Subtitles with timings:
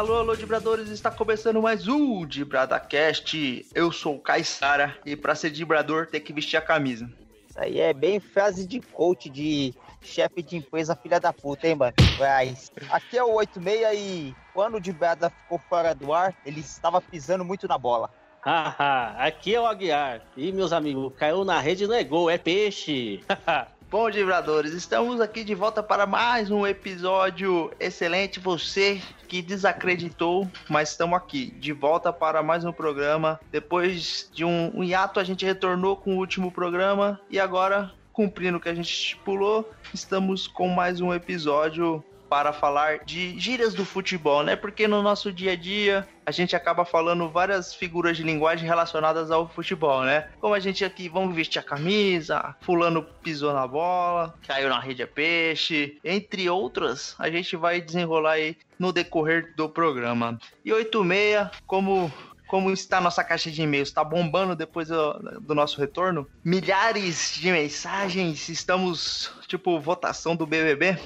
[0.00, 3.66] Alô, alô, Dibradores, está começando mais um DibradaCast.
[3.74, 7.04] Eu sou o Caissara e para ser Dibrador tem que vestir a camisa.
[7.46, 11.74] Isso aí é bem frase de coach de chefe de empresa filha da puta, hein,
[11.74, 11.92] mano?
[12.18, 16.98] Mas aqui é o 86 e quando o Dibrada ficou fora do ar, ele estava
[17.02, 18.08] pisando muito na bola.
[18.40, 20.22] Haha, aqui é o Aguiar.
[20.34, 23.22] E meus amigos, caiu na rede não é gol, é peixe.
[23.90, 28.38] Bom, Divradores, estamos aqui de volta para mais um episódio excelente.
[28.38, 33.40] Você que desacreditou, mas estamos aqui de volta para mais um programa.
[33.50, 38.58] Depois de um, um hiato, a gente retornou com o último programa e agora, cumprindo
[38.58, 43.84] o que a gente estipulou, estamos com mais um episódio para falar de gírias do
[43.84, 44.54] futebol, né?
[44.54, 49.32] Porque no nosso dia a dia a gente acaba falando várias figuras de linguagem relacionadas
[49.32, 50.28] ao futebol, né?
[50.40, 55.02] Como a gente aqui, vamos vestir a camisa, fulano pisou na bola, caiu na rede
[55.02, 60.38] é peixe, entre outras, a gente vai desenrolar aí no decorrer do programa.
[60.64, 62.12] E 86, como
[62.46, 63.88] como está a nossa caixa de e-mails?
[63.88, 66.26] Está bombando depois do, do, nosso retorno?
[66.42, 70.98] Milhares de mensagens, estamos tipo votação do BBB.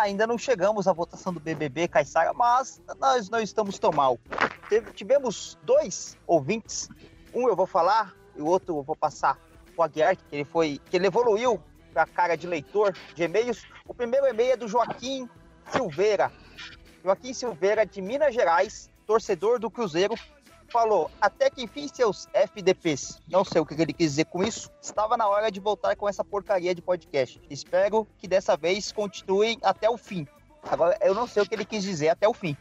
[0.00, 4.18] Ainda não chegamos à votação do BBB, Caissara, mas nós não estamos tão mal.
[4.68, 6.88] Teve, tivemos dois ouvintes,
[7.34, 9.38] um eu vou falar e o outro eu vou passar
[9.76, 11.60] o Aguiar, que ele foi, que ele evoluiu
[11.92, 13.64] para a cara de leitor de e-mails.
[13.86, 15.28] O primeiro e-mail é do Joaquim
[15.70, 16.30] Silveira.
[17.02, 20.14] Joaquim Silveira, de Minas Gerais, torcedor do Cruzeiro,
[20.68, 23.20] falou: até que enfim seus FDPs.
[23.28, 24.70] Não sei o que ele quis dizer com isso.
[24.80, 27.40] Estava na hora de voltar com essa porcaria de podcast.
[27.50, 30.26] Espero que dessa vez continuem até o fim.
[30.62, 32.56] Agora, eu não sei o que ele quis dizer até o fim.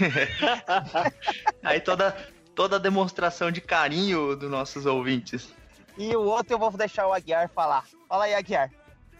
[1.62, 2.16] Aí toda,
[2.54, 5.52] toda demonstração de carinho dos nossos ouvintes.
[5.98, 7.84] E o outro eu vou deixar o Aguiar falar.
[8.08, 8.70] Fala aí, Aguiar.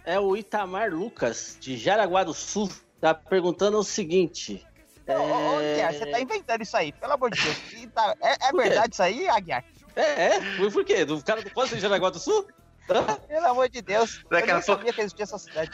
[0.05, 2.71] É o Itamar Lucas, de Jaraguá do Sul,
[3.01, 4.65] tá perguntando o seguinte:
[5.09, 7.93] Ô, Aguiar, você tá inventando isso aí, pelo amor de Deus.
[7.95, 9.65] Tá, é, é verdade isso aí, Aguiar?
[9.97, 10.41] É, é?
[10.71, 11.05] Por quê?
[11.05, 12.47] Do cara do Poço de Jaraguá do Sul?
[12.87, 14.25] Pelo amor de Deus.
[14.31, 14.79] Daqui eu não pouco...
[14.79, 15.71] sabia que existia essa cidade.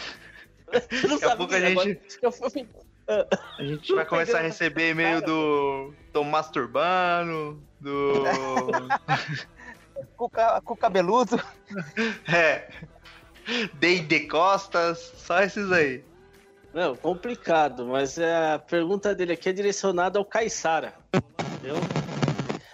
[0.73, 2.01] Eu não Daqui a pouco a gente...
[3.59, 8.25] A gente vai começar a receber e-mail do Tô Masturbando, do...
[10.17, 11.41] Cuca, Cuca cabeludo.
[12.33, 12.69] É.
[13.75, 16.03] Deide Costas, só esses aí.
[16.75, 20.93] Não, complicado, mas a pergunta dele aqui é direcionada ao Caissara.
[21.55, 21.77] Entendeu?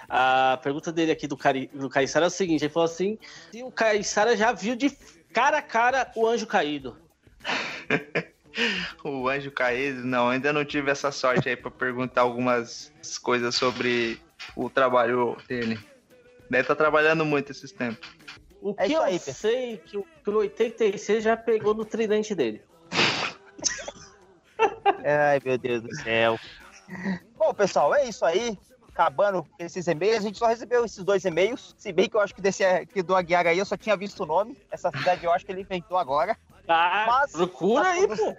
[0.08, 3.18] A pergunta dele aqui do, Cari, do Caissara é o seguinte: ele falou assim:
[3.52, 4.90] se o Caissara já viu de
[5.34, 6.96] cara a cara o anjo caído.
[9.04, 10.02] o anjo caído?
[10.02, 12.90] Não, ainda não tive essa sorte aí para perguntar algumas
[13.22, 14.18] coisas sobre
[14.56, 15.78] o trabalho dele.
[16.48, 18.08] Deve estar tá trabalhando muito esses tempos.
[18.62, 22.34] O é que eu aí, sei que o, que o 86 já pegou no tridente
[22.34, 22.62] dele.
[25.04, 26.38] Ai, meu Deus do céu.
[27.36, 28.58] Bom, pessoal, é isso aí.
[28.88, 31.74] Acabando esses e-mails, a gente só recebeu esses dois e-mails.
[31.78, 34.24] Se bem que eu acho que desse que do Aguiar aí eu só tinha visto
[34.24, 34.56] o nome.
[34.70, 36.36] Essa cidade eu acho que ele inventou agora.
[36.68, 38.20] Ah, Mas, procura aí, todos...
[38.20, 38.36] pô.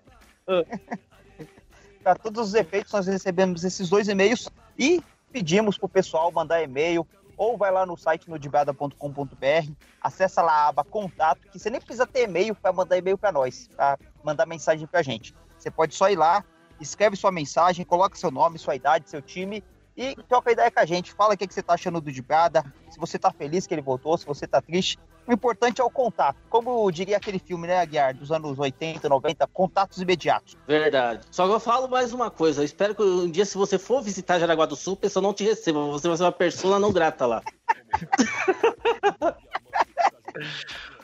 [2.03, 5.01] Para todos os efeitos, nós recebemos esses dois e-mails e
[5.31, 7.07] pedimos pro pessoal mandar e-mail
[7.41, 12.05] ou vai lá no site nodibrada.com.br, acessa lá a aba contato, que você nem precisa
[12.05, 15.33] ter e-mail para mandar e-mail para nós, para mandar mensagem para gente.
[15.61, 16.43] Você pode só ir lá,
[16.79, 19.63] escreve sua mensagem, coloca seu nome, sua idade, seu time
[19.95, 21.13] e troca ideia com a gente.
[21.13, 23.81] Fala o que, que você tá achando do Dibrada, se você tá feliz que ele
[23.81, 24.97] voltou, se você tá triste.
[25.27, 26.37] O importante é o contato.
[26.49, 30.57] Como diria aquele filme, né, Aguiar, dos anos 80, 90, contatos imediatos.
[30.67, 31.21] Verdade.
[31.29, 32.61] Só que eu falo mais uma coisa.
[32.61, 35.33] Eu espero que um dia, se você for visitar Jaraguá do Sul, o pessoal não
[35.33, 35.85] te receba.
[35.91, 37.43] Você vai ser uma pessoa não grata lá.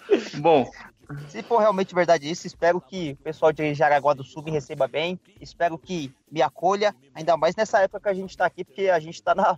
[0.39, 0.69] Bom,
[1.29, 4.87] se for realmente verdade isso, espero que o pessoal de Jaraguá do Sul me receba
[4.87, 5.19] bem.
[5.39, 8.99] Espero que me acolha, ainda mais nessa época que a gente está aqui, porque a
[8.99, 9.55] gente está na,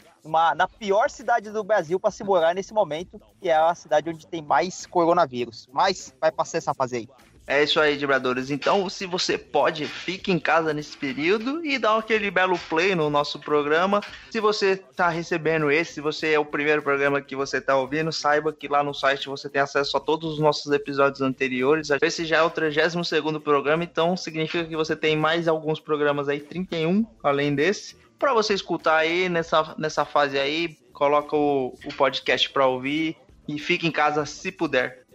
[0.56, 4.28] na pior cidade do Brasil para se morar nesse momento, que é a cidade onde
[4.28, 5.68] tem mais coronavírus.
[5.72, 7.10] Mas vai passar essa fase aí.
[7.50, 8.52] É isso aí, vibradores.
[8.52, 13.10] Então, se você pode, fique em casa nesse período e dá aquele belo play no
[13.10, 14.02] nosso programa.
[14.30, 18.12] Se você está recebendo esse, se você é o primeiro programa que você está ouvindo,
[18.12, 21.90] saiba que lá no site você tem acesso a todos os nossos episódios anteriores.
[22.04, 26.30] Esse já é o 32 segundo programa, então significa que você tem mais alguns programas
[26.30, 27.98] aí, 31, além desse.
[28.20, 33.18] Para você escutar aí nessa, nessa fase aí, coloca o, o podcast para ouvir
[33.48, 35.09] e fique em casa se puder.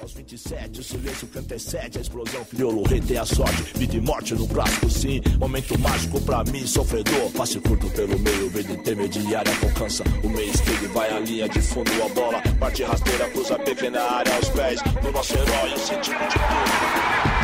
[0.00, 4.34] Aos 27, o silêncio canta a explosão crioulo, rei tem a sorte, vida e morte
[4.34, 5.22] no clássico sim.
[5.38, 7.30] Momento mágico pra mim, sofredor.
[7.32, 10.04] Passe curto pelo meio, verde intermediária com cansa.
[10.22, 12.42] O meio esquerdo vai a linha de fundo, a bola.
[12.58, 17.35] Parte rasteira, cruza PV na área, aos pés do nosso herói, eu senti de tudo.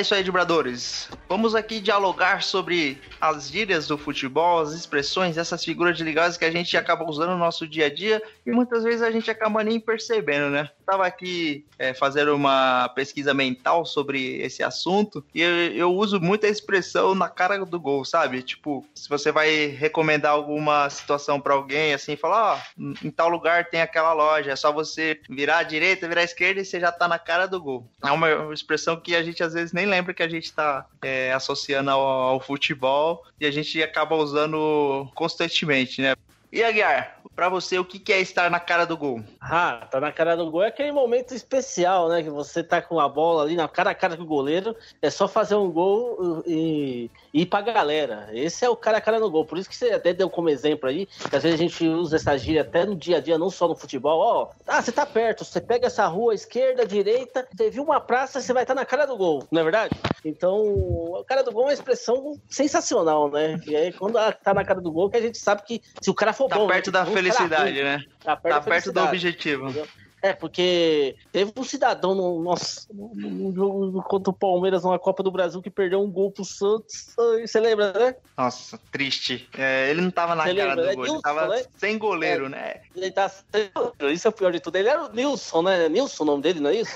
[0.00, 1.08] Isso aí, vibradores.
[1.30, 6.44] Vamos aqui dialogar sobre as gírias do futebol, as expressões, essas figuras de linguagem que
[6.44, 9.62] a gente acaba usando no nosso dia a dia e muitas vezes a gente acaba
[9.62, 10.68] nem percebendo, né?
[10.84, 16.46] Tava aqui é, fazendo uma pesquisa mental sobre esse assunto e eu, eu uso muito
[16.46, 18.42] a expressão na cara do gol, sabe?
[18.42, 23.28] Tipo, se você vai recomendar alguma situação para alguém, assim, falar, ó, oh, em tal
[23.28, 26.80] lugar tem aquela loja, é só você virar à direita, virar à esquerda e você
[26.80, 27.88] já tá na cara do gol.
[28.04, 31.19] É uma expressão que a gente às vezes nem lembra que a gente tá é,
[31.32, 36.14] associando ao, ao futebol e a gente acaba usando constantemente, né?
[36.52, 39.22] E Aguiar, para você, o que é estar na cara do gol?
[39.40, 42.22] Ah, tá na cara do gol é aquele momento especial, né?
[42.22, 45.28] Que você tá com a bola ali na cara a cara do goleiro, é só
[45.28, 48.28] fazer um gol e, e ir pra galera.
[48.32, 49.44] Esse é o cara a cara no gol.
[49.44, 52.16] Por isso que você até deu como exemplo aí, que às vezes a gente usa
[52.16, 54.18] essa gíria até no dia a dia, não só no futebol.
[54.18, 58.40] Ó, ah, você tá perto, você pega essa rua esquerda, direita, você viu uma praça,
[58.40, 59.94] você vai estar tá na cara do gol, não é verdade?
[60.24, 63.58] Então, a cara do gol é uma expressão sensacional, né?
[63.66, 66.14] E aí, quando tá na cara do gol, que a gente sabe que se o
[66.14, 66.68] cara for tá bom.
[66.68, 68.04] Perto da felicidade, né?
[68.22, 69.64] Tá perto, tá perto do objetivo.
[69.64, 69.86] Entendeu?
[70.22, 75.30] É, porque teve um cidadão no, nosso, no jogo contra o Palmeiras na Copa do
[75.30, 77.14] Brasil que perdeu um gol pro Santos.
[77.40, 78.14] Você lembra, né?
[78.36, 79.48] Nossa, triste.
[79.56, 80.94] É, ele não tava na Cê cara lembra, do né?
[80.94, 81.64] gol, Nilson, ele tava né?
[81.78, 82.80] sem goleiro, é, né?
[82.94, 84.76] Ele tá sem goleiro, isso é o pior de tudo.
[84.76, 85.88] Ele era o Nilson, né?
[85.88, 86.94] Nilson o nome dele, não é isso?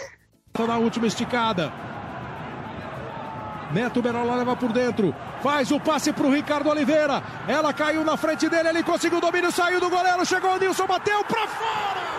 [0.53, 1.73] Tá na última esticada.
[3.75, 5.13] Neto Berola leva por dentro.
[5.43, 7.21] Faz o passe para o Ricardo Oliveira.
[7.49, 8.69] Ela caiu na frente dele.
[8.69, 9.51] Ele conseguiu o domínio.
[9.51, 10.25] Saiu do goleiro.
[10.25, 10.87] Chegou o Nilson.
[10.87, 12.15] Bateu para fora.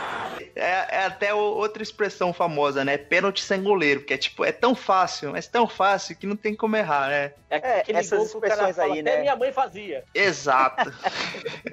[0.53, 2.97] É, é, até outra expressão famosa, né?
[2.97, 6.55] Pênalti sem goleiro, que é tipo, é tão fácil, mas tão fácil que não tem
[6.55, 7.33] como errar, né?
[7.49, 9.11] É, é essas expressões aí, né?
[9.11, 10.05] Até minha mãe fazia.
[10.13, 10.93] Exato.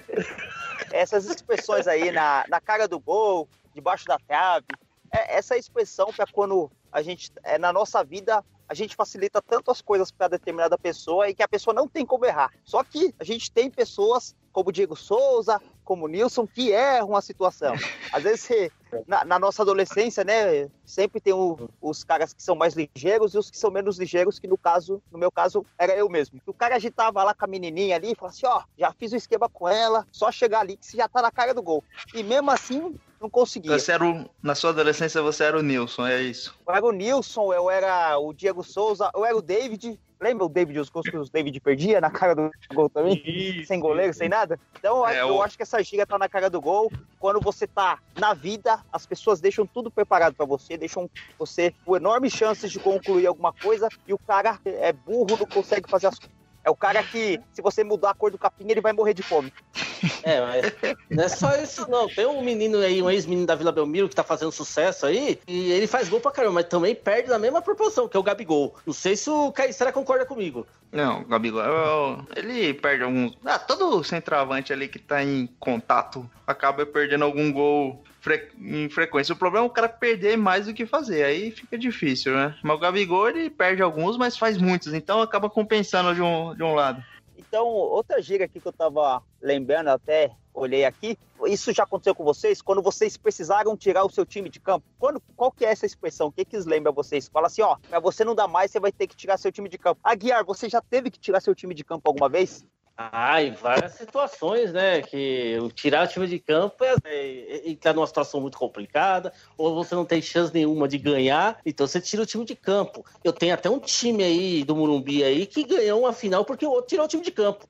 [0.92, 4.66] essas expressões aí na, na cara do gol, debaixo da trave,
[5.12, 9.70] é, essa expressão para quando a gente, é, na nossa vida, a gente facilita tanto
[9.70, 12.50] as coisas para determinada pessoa e que a pessoa não tem como errar.
[12.64, 17.74] Só que a gente tem pessoas como Diego Souza, como Nilson, que erram a situação.
[18.10, 18.70] Às vezes,
[19.06, 23.38] na, na nossa adolescência, né, sempre tem o, os caras que são mais ligeiros e
[23.38, 26.40] os que são menos ligeiros, que no caso, no meu caso, era eu mesmo.
[26.46, 29.12] O cara agitava lá com a menininha ali e falava assim, ó, oh, já fiz
[29.12, 31.84] o esquema com ela, só chegar ali que você já tá na cara do gol.
[32.14, 33.78] E mesmo assim, não conseguia.
[33.78, 36.54] Você era o, na sua adolescência você era o Nilson, é isso?
[36.66, 39.98] Eu era o Nilson, eu era o Diego Souza, eu era o David.
[40.20, 43.20] Lembra o David, os gols que o David perdia na cara do gol também?
[43.24, 44.18] Isso, sem goleiro, isso.
[44.18, 44.58] sem nada?
[44.78, 45.42] Então é, eu o...
[45.42, 46.90] acho que essa giga tá na cara do gol.
[47.18, 51.96] Quando você tá na vida, as pessoas deixam tudo preparado para você, deixam você com
[51.96, 56.18] enormes chances de concluir alguma coisa e o cara é burro, não consegue fazer as
[56.18, 59.14] coisas é o cara que, se você mudar a cor do capim, ele vai morrer
[59.14, 59.52] de fome.
[60.24, 62.08] É, mas não é só isso, não.
[62.08, 65.70] Tem um menino aí, um ex-menino da Vila Belmiro, que tá fazendo sucesso aí, e
[65.70, 68.74] ele faz gol pra caramba, mas também perde na mesma proporção, que é o Gabigol.
[68.84, 70.66] Não sei se o Caissara concorda comigo.
[70.90, 73.36] Não, o Gabigol, ele perde alguns.
[73.44, 78.48] Ah, todo centroavante ali que tá em contato acaba perdendo algum gol fre...
[78.58, 79.34] em frequência.
[79.34, 82.56] O problema é o cara perder mais do que fazer, aí fica difícil, né?
[82.62, 86.62] Mas o Gabigol, ele perde alguns, mas faz muitos, então acaba compensando de um, de
[86.62, 87.04] um lado.
[87.36, 92.24] Então, outra gíria aqui que eu tava lembrando, até olhei aqui, isso já aconteceu com
[92.24, 92.62] vocês?
[92.62, 94.86] Quando vocês precisaram tirar o seu time de campo?
[94.98, 96.28] Quando, qual que é essa expressão?
[96.28, 97.28] O que que lembra vocês?
[97.28, 99.68] Fala assim, ó, pra você não dar mais, você vai ter que tirar seu time
[99.68, 100.00] de campo.
[100.04, 102.64] Aguiar, você já teve que tirar seu time de campo alguma vez?
[102.96, 105.00] Ah, em várias situações, né?
[105.00, 109.94] Que tirar o time de campo é, é, entrar numa situação muito complicada, ou você
[109.94, 113.04] não tem chance nenhuma de ganhar, então você tira o time de campo.
[113.24, 116.70] Eu tenho até um time aí do Murumbi aí que ganhou uma final porque o
[116.70, 117.66] outro tirou o time de campo.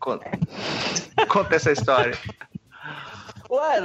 [0.00, 0.30] Conta,
[1.28, 2.18] Conta essa história.
[3.54, 3.80] Ué,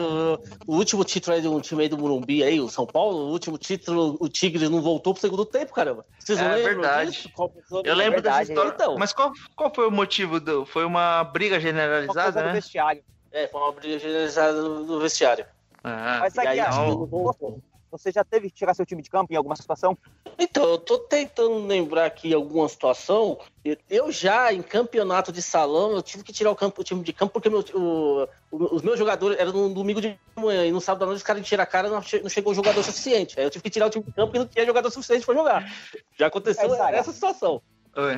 [0.68, 3.32] o, último título aí de um time aí do Murumbi aí, o São Paulo, o
[3.32, 6.06] último título, o Tigre não voltou pro segundo tempo, caramba.
[6.20, 7.32] Vocês é verdade.
[7.36, 7.52] Qual,
[7.84, 8.72] eu lembro é verdade, dessa história.
[8.76, 8.98] Então.
[8.98, 10.40] Mas qual, qual foi o motivo?
[10.40, 12.54] Do, foi uma briga generalizada, né?
[12.54, 13.04] vestiário.
[13.32, 15.46] É, foi uma briga generalizada no, vestiário.
[15.84, 17.62] Ah, Mas aqui, aí, não...
[17.92, 19.98] Você já teve que tirar seu time de campo em alguma situação?
[20.38, 23.38] Então, eu tô tentando lembrar aqui alguma situação.
[23.90, 27.12] Eu já, em campeonato de salão, eu tive que tirar o, campo, o time de
[27.14, 31.04] campo porque meu, o, os meus jogadores eram no domingo de manhã e no sábado
[31.04, 33.40] à noite os caras tiram a cara não, não chegou jogador suficiente.
[33.40, 35.36] Aí eu tive que tirar o time de campo porque não tinha jogador suficiente para
[35.36, 35.74] jogar.
[36.18, 37.62] Já aconteceu essa, essa situação.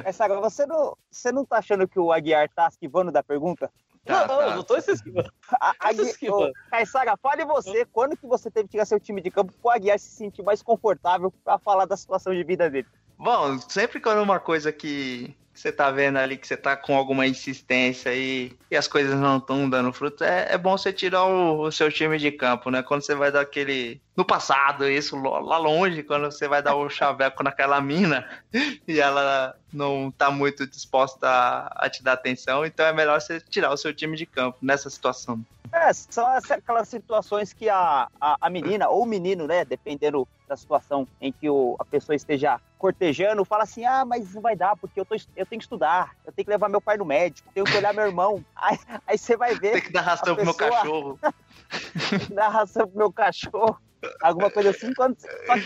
[0.03, 3.71] Essa, você, não, você não tá achando que o Aguiar tá esquivando da pergunta?
[4.03, 4.55] Tá, não, tá.
[4.55, 5.31] não tô esquivando.
[6.71, 9.99] Caissara, fale você, quando que você teve que tirar seu time de campo pro Aguiar
[9.99, 12.87] se sentir mais confortável para falar da situação de vida dele?
[13.21, 17.27] Bom, sempre quando uma coisa que você tá vendo ali que você tá com alguma
[17.27, 21.67] insistência e, e as coisas não estão dando fruto, é, é bom você tirar o,
[21.67, 22.81] o, seu time de campo, né?
[22.81, 24.01] Quando você vai dar aquele.
[24.17, 28.27] No passado, isso, lá longe, quando você vai dar o chaveco naquela mina
[28.87, 33.39] e ela não tá muito disposta a, a te dar atenção, então é melhor você
[33.39, 35.45] tirar o seu time de campo nessa situação.
[35.73, 40.57] É, são aquelas situações que a, a, a menina ou o menino, né, dependendo da
[40.57, 44.75] situação em que o, a pessoa esteja cortejando, fala assim: ah, mas não vai dar,
[44.75, 47.49] porque eu, tô, eu tenho que estudar, eu tenho que levar meu pai no médico,
[47.53, 48.43] tenho que olhar meu irmão.
[48.55, 49.73] Aí, aí você vai ver.
[49.73, 50.55] Tem que dar ração pessoa...
[50.55, 51.19] pro meu cachorro.
[52.09, 53.79] tem que dar ração pro meu cachorro
[54.21, 55.17] alguma coisa assim, quando,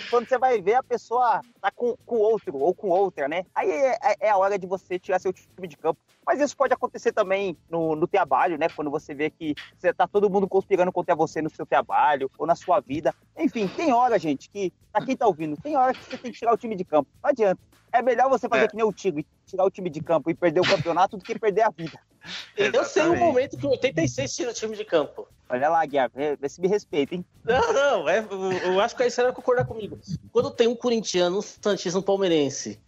[0.10, 3.46] quando você vai ver a pessoa tá com, com outro ou com outra, né?
[3.54, 6.00] Aí é, é, é, a hora de você tirar seu time de campo.
[6.26, 8.68] Mas isso pode acontecer também no, no trabalho, né?
[8.70, 12.48] Quando você vê que você tá todo mundo conspirando contra você no seu trabalho ou
[12.48, 13.14] na sua vida.
[13.38, 16.40] Enfim, tem hora, gente, que, pra quem tá ouvindo, tem hora que você tem que
[16.40, 17.10] tirar o time de campo.
[17.22, 17.62] Não adianta.
[17.92, 18.68] É melhor você fazer é.
[18.68, 21.40] que nem o Tigre, tirar o time de campo e perder o campeonato do que
[21.40, 21.98] perder a vida.
[22.58, 25.28] Eu sei um momento que o 86 tira o time de campo.
[25.48, 27.24] Olha lá, Guiar, vê, vê se me respeita, hein?
[27.44, 28.26] Não, não, é,
[28.66, 30.00] eu acho que aí você vai concordar comigo.
[30.32, 32.80] Quando tem um corintiano, um santista, um palmeirense,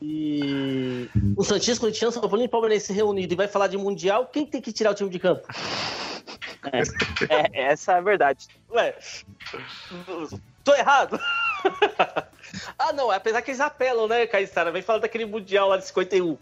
[0.00, 4.46] e o Santista, Corintiano, São Paulo e Palmeirense reunido e vai falar de Mundial, quem
[4.46, 5.46] tem que tirar o time de campo?
[6.72, 6.82] É,
[7.34, 8.46] é, essa é a verdade.
[8.70, 8.94] Ué,
[10.62, 11.18] tô errado?
[12.78, 14.70] ah, não, apesar que eles apelam, né, Caissara?
[14.70, 16.38] Vem falar daquele Mundial lá de 51.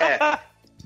[0.00, 0.38] é,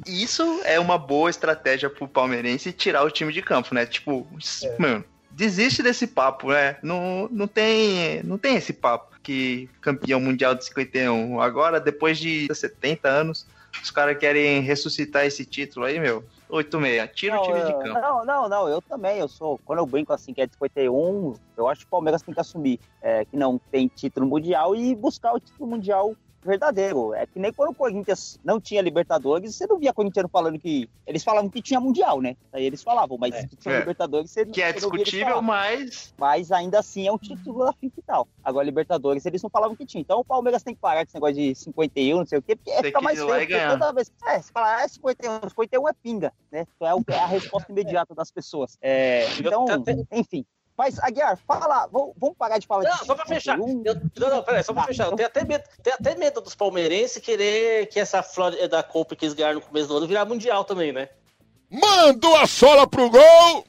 [0.07, 3.87] isso é uma boa estratégia pro palmeirense tirar o time de campo, né?
[3.87, 4.27] Tipo,
[4.63, 4.77] é.
[4.79, 6.77] mano, desiste desse papo, né?
[6.83, 11.39] Não, não, tem, não tem esse papo que campeão mundial de 51.
[11.39, 13.47] Agora, depois de 70 anos,
[13.83, 16.25] os caras querem ressuscitar esse título aí, meu.
[16.49, 18.01] 86, tira não, o time de campo.
[18.01, 21.35] Não, não, não, eu também, eu sou, quando eu brinco assim que é de 51,
[21.59, 24.95] eu acho que o Palmeiras tem que assumir é, que não tem título mundial e
[24.95, 26.17] buscar o título mundial
[26.49, 27.15] verdadeiro.
[27.15, 30.89] É que nem quando o Corinthians não tinha Libertadores, você não via Corinthians falando que.
[31.07, 32.37] Eles falavam que tinha Mundial, né?
[32.53, 33.79] Aí eles falavam, mas é, que tinha é.
[33.81, 36.13] Libertadores, você Que é discutível, mas.
[36.19, 38.29] Mas ainda assim é um título da FIFA e tal.
[38.43, 40.01] Agora, Libertadores, eles não falavam que tinha.
[40.01, 42.57] Então o Palmeiras tem que parar com esse negócio de 51, não sei o quê,
[42.57, 43.71] porque é fica mais feio.
[43.71, 44.11] Toda vez.
[44.27, 46.67] É, você fala, é 51, 51 é pinga, né?
[46.77, 48.77] Então é, é a resposta imediata das pessoas.
[48.81, 49.67] É, então,
[50.11, 50.45] enfim.
[50.79, 53.59] Mas, Aguiar, fala, vamos parar de falar não, Só pra fechar.
[53.59, 53.67] Eu,
[54.17, 55.07] não, não, peraí, só pra fechar.
[55.07, 59.17] Eu tenho até medo, tenho até medo dos palmeirenses querer que essa Flórida da Copa
[59.17, 61.09] que eles ganharam no começo do ano virar mundial também, né?
[61.69, 63.67] Mandou a sola pro gol!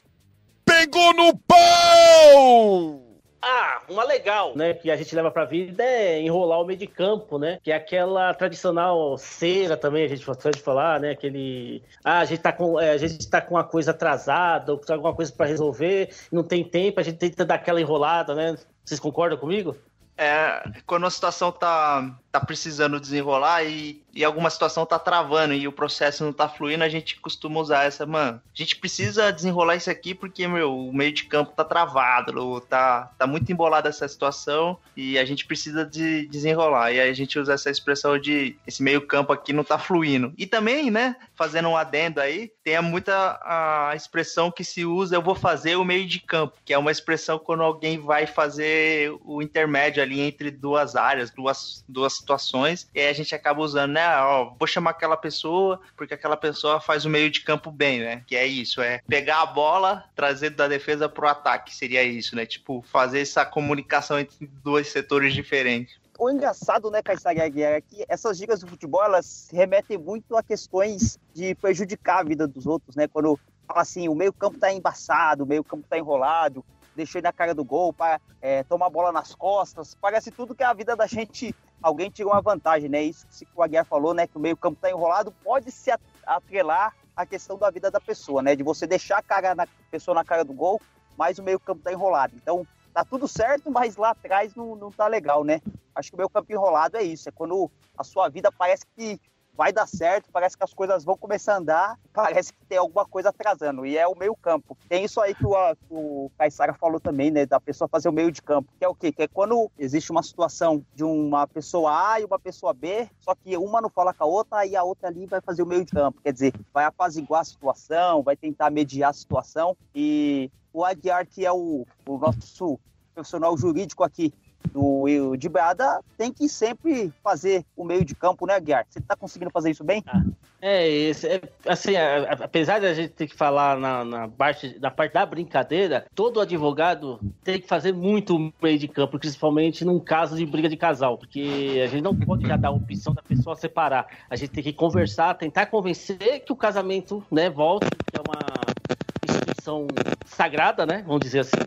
[0.63, 3.09] Pegou no pau!
[3.41, 6.88] Ah, uma legal, né, que a gente leva pra vida é enrolar o meio de
[6.88, 7.58] campo, né?
[7.63, 11.12] Que é aquela tradicional cera também, a gente pode falar, né?
[11.12, 11.81] Aquele.
[12.03, 14.91] Ah, a gente tá com, é, a gente tá com uma coisa atrasada, ou com
[14.91, 18.58] alguma coisa para resolver, não tem tempo, a gente tenta dar aquela enrolada, né?
[18.84, 19.75] Vocês concordam comigo?
[20.17, 25.67] É, quando a situação tá, tá precisando desenrolar e, e alguma situação tá travando e
[25.67, 28.41] o processo não tá fluindo, a gente costuma usar essa, mano.
[28.53, 33.12] A gente precisa desenrolar isso aqui porque, meu, o meio de campo tá travado, tá,
[33.17, 36.91] tá muito embolada essa situação e a gente precisa de desenrolar.
[36.91, 40.33] E aí a gente usa essa expressão de esse meio campo aqui não tá fluindo.
[40.38, 45.21] E também, né, fazendo um adendo aí, tem muita a expressão que se usa, eu
[45.21, 49.41] vou fazer o meio de campo, que é uma expressão quando alguém vai fazer o
[49.41, 54.18] intermédio ali entre duas áreas, duas, duas situações, e aí a gente acaba usando, né,
[54.18, 58.24] ó, vou chamar aquela pessoa, porque aquela pessoa faz o meio de campo bem, né,
[58.28, 62.46] que é isso, é pegar a bola, trazer da defesa pro ataque, seria isso, né,
[62.46, 68.04] tipo, fazer essa comunicação entre dois setores diferentes o engraçado, né, Caissara Aguiar, é que
[68.10, 72.94] essas dicas do futebol, elas remetem muito a questões de prejudicar a vida dos outros,
[72.98, 73.08] né?
[73.08, 77.32] Quando fala assim, o meio campo tá embaçado, o meio campo tá enrolado, deixei na
[77.32, 79.96] cara do gol para é, tomar a bola nas costas.
[79.96, 83.01] Parece tudo que a vida da gente, alguém tira uma vantagem, né?
[83.03, 84.27] Isso que o Aguiar falou, né?
[84.27, 85.91] Que o meio-campo está enrolado, pode se
[86.25, 88.55] atrelar a questão da vida da pessoa, né?
[88.55, 90.81] De você deixar a cara na pessoa na cara do gol,
[91.17, 92.33] mas o meio-campo está enrolado.
[92.36, 95.62] Então, tá tudo certo, mas lá atrás não, não tá legal, né?
[95.93, 99.19] Acho que o meio-campo enrolado é isso, é quando a sua vida parece que
[99.60, 103.06] vai dar certo, parece que as coisas vão começar a andar, parece que tem alguma
[103.06, 104.78] coisa atrasando, e é o meio campo.
[104.88, 105.54] Tem isso aí que o,
[105.89, 108.96] o Caissara falou também, né, da pessoa fazer o meio de campo, que é o
[108.96, 109.12] quê?
[109.12, 113.36] Que é quando existe uma situação de uma pessoa A e uma pessoa B, só
[113.36, 115.84] que uma não fala com a outra, e a outra ali vai fazer o meio
[115.84, 120.86] de campo, quer dizer, vai apaziguar a situação, vai tentar mediar a situação, e o
[120.86, 122.80] Aguiar, que é o, o nosso
[123.13, 124.34] profissional jurídico aqui,
[124.72, 128.86] do de Beada tem que sempre fazer o meio de campo, né, Guiar?
[128.89, 130.04] Você tá conseguindo fazer isso bem?
[130.08, 130.22] Ah,
[130.62, 134.92] É, é, assim, a, apesar de a gente ter que falar na, na, parte, na
[134.92, 140.36] parte da brincadeira, todo advogado tem que fazer muito meio de campo, principalmente num caso
[140.36, 143.56] de briga de casal, porque a gente não pode já dar a opção da pessoa
[143.56, 144.08] separar.
[144.30, 149.34] A gente tem que conversar, tentar convencer que o casamento né, volte, que é uma
[149.34, 149.88] instituição
[150.25, 151.04] sagrada, né?
[151.06, 151.58] Vamos dizer assim.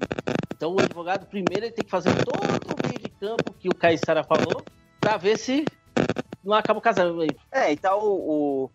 [0.62, 3.74] Então o advogado primeiro ele tem que fazer todo o meio de campo que o
[3.74, 4.64] Caissara falou,
[5.00, 5.64] para ver se
[6.44, 7.30] não acaba o casamento aí.
[7.50, 8.70] É, então o,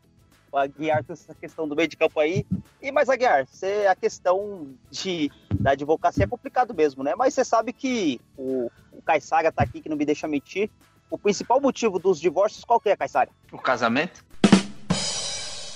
[0.51, 2.45] o Aguiar com essa questão do meio de campo aí.
[2.81, 7.15] E mais Aguiar, você, a questão de, da advocacia é complicado mesmo, né?
[7.15, 10.69] Mas você sabe que o, o Caissara tá aqui, que não me deixa mentir.
[11.09, 13.29] O principal motivo dos divórcios, qual que é, Caissara?
[13.49, 14.25] O casamento?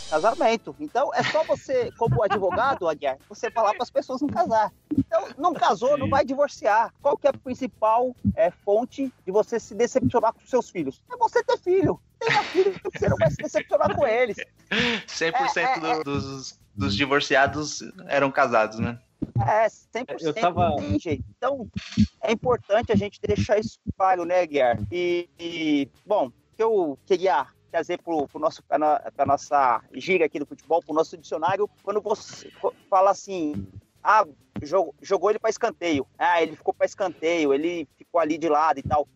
[0.09, 0.75] casamento.
[0.77, 4.69] Então é só você, como advogado, Aguiar, você falar para as pessoas não casar.
[5.05, 6.93] Então, não casou, não vai divorciar.
[7.01, 11.01] Qual que é a principal é, fonte de você se decepcionar com seus filhos?
[11.11, 11.99] É você ter filho.
[12.19, 14.37] Tenha filho, você não vai se decepcionar com eles.
[14.69, 18.99] 100% é, é, é, dos, dos divorciados eram casados, né?
[19.47, 20.75] É, 100% eu tava...
[20.77, 21.23] tem jeito.
[21.37, 21.67] Então,
[22.21, 24.79] é importante a gente deixar isso claro, né, Guiar?
[24.91, 30.45] E, e, bom, que eu queria trazer para o nosso para nossa gíria aqui do
[30.45, 32.51] futebol, para o nosso dicionário, quando você
[32.89, 33.65] fala assim,
[34.03, 34.25] ah,
[34.61, 38.79] jogou, jogou ele para escanteio, ah, ele ficou para escanteio, ele ficou ali de lado
[38.79, 39.07] e tal.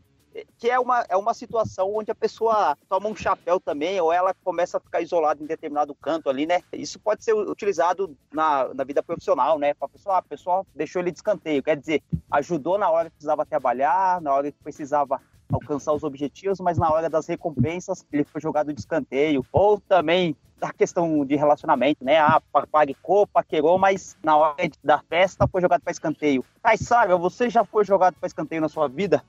[0.57, 4.33] Que é uma, é uma situação onde a pessoa toma um chapéu também, ou ela
[4.43, 6.61] começa a ficar isolada em determinado canto ali, né?
[6.73, 9.73] Isso pode ser utilizado na, na vida profissional, né?
[9.73, 13.15] Para pessoa, ah, a pessoa deixou ele de escanteio, quer dizer, ajudou na hora que
[13.15, 18.25] precisava trabalhar, na hora que precisava alcançar os objetivos, mas na hora das recompensas ele
[18.25, 19.45] foi jogado de escanteio.
[19.53, 22.17] Ou também a questão de relacionamento, né?
[22.17, 26.43] Ah, paguecou, paquerou, mas na hora da festa foi jogado para escanteio.
[26.63, 29.23] Caissara, você já foi jogado para escanteio na sua vida?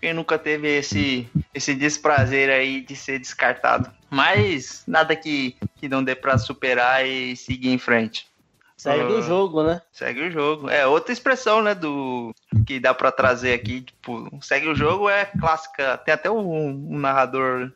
[0.00, 3.90] Quem nunca teve esse, esse desprazer aí de ser descartado.
[4.10, 8.26] Mas nada que, que não dê para superar e seguir em frente.
[8.76, 9.80] Segue uh, o jogo, né?
[9.92, 10.68] Segue o jogo.
[10.68, 12.34] É outra expressão, né, do
[12.66, 15.98] que dá para trazer aqui, tipo, segue o jogo é clássica.
[15.98, 17.70] Tem até um, um narrador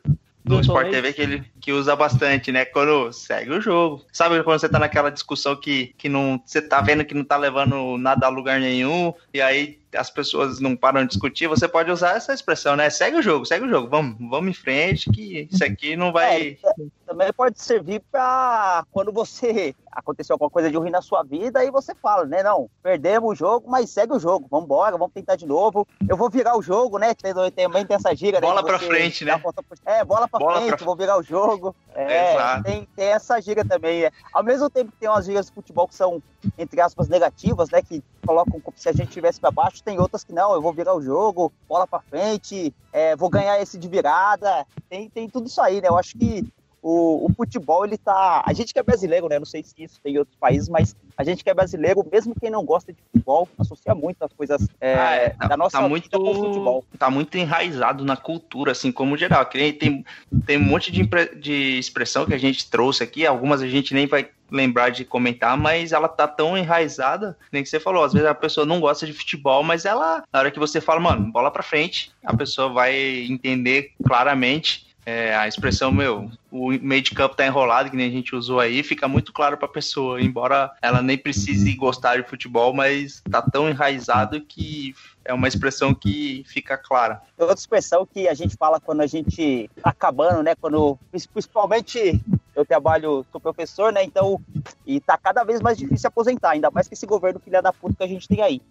[0.47, 2.65] do Sport TV que ele que usa bastante, né?
[2.65, 4.05] Quando segue o jogo.
[4.11, 7.37] Sabe quando você tá naquela discussão que, que não você tá vendo que não tá
[7.37, 11.91] levando nada a lugar nenhum e aí as pessoas não param de discutir, você pode
[11.91, 12.89] usar essa expressão, né?
[12.89, 16.57] Segue o jogo, segue o jogo, vamos, vamos em frente, que isso aqui não vai.
[16.63, 16.73] É,
[17.05, 21.71] também pode servir para quando você aconteceu alguma coisa de ruim na sua vida, aí
[21.71, 22.43] você fala, né?
[22.43, 25.87] Não, perdemos o jogo, mas segue o jogo, vamos embora, vamos tentar de novo.
[26.07, 27.13] Eu vou virar o jogo, né?
[27.15, 28.47] Também tem essa gira, né?
[28.47, 29.41] Bola pra frente, né?
[29.85, 30.85] É, bola pra bola frente, pra...
[30.85, 31.75] vou virar o jogo.
[31.95, 34.03] É, tem, tem essa gira também.
[34.03, 34.11] É.
[34.33, 36.21] Ao mesmo tempo que tem umas giras de futebol que são,
[36.57, 37.81] entre aspas, negativas, né?
[37.81, 40.73] Que colocam como se a gente tivesse para baixo, tem outras que não, eu vou
[40.73, 44.67] virar o jogo, bola para frente, é, vou ganhar esse de virada.
[44.89, 45.87] Tem, tem tudo isso aí, né?
[45.87, 46.45] Eu acho que
[46.81, 48.43] o, o, futebol, ele tá.
[48.45, 49.39] A gente que é brasileiro, né?
[49.39, 52.35] Não sei se isso tem em outros países, mas a gente que é brasileiro, mesmo
[52.39, 55.79] quem não gosta de futebol, associa muito as coisas é, ah, é, tá, da nossa
[55.79, 56.85] tá muito, com o futebol.
[56.97, 59.45] Tá muito enraizado na cultura, assim, como geral.
[59.45, 60.05] Tem,
[60.45, 61.03] tem um monte de,
[61.39, 65.57] de expressão que a gente trouxe aqui, algumas a gente nem vai lembrar de comentar,
[65.57, 69.05] mas ela tá tão enraizada, nem que você falou, às vezes a pessoa não gosta
[69.05, 72.69] de futebol, mas ela, na hora que você fala, mano, bola pra frente, a pessoa
[72.69, 72.95] vai
[73.29, 78.11] entender claramente é, a expressão, meu, o meio de campo tá enrolado, que nem a
[78.11, 82.73] gente usou aí, fica muito claro pra pessoa, embora ela nem precise gostar de futebol,
[82.73, 84.93] mas tá tão enraizado que
[85.23, 87.21] é uma expressão que fica clara.
[87.37, 90.99] Outra expressão que a gente fala quando a gente tá acabando, né, quando,
[91.31, 92.21] principalmente
[92.53, 94.41] eu trabalho, sou professor, né, então,
[94.85, 97.95] e tá cada vez mais difícil aposentar, ainda mais que esse governo filha da puta
[97.95, 98.61] que a gente tem aí.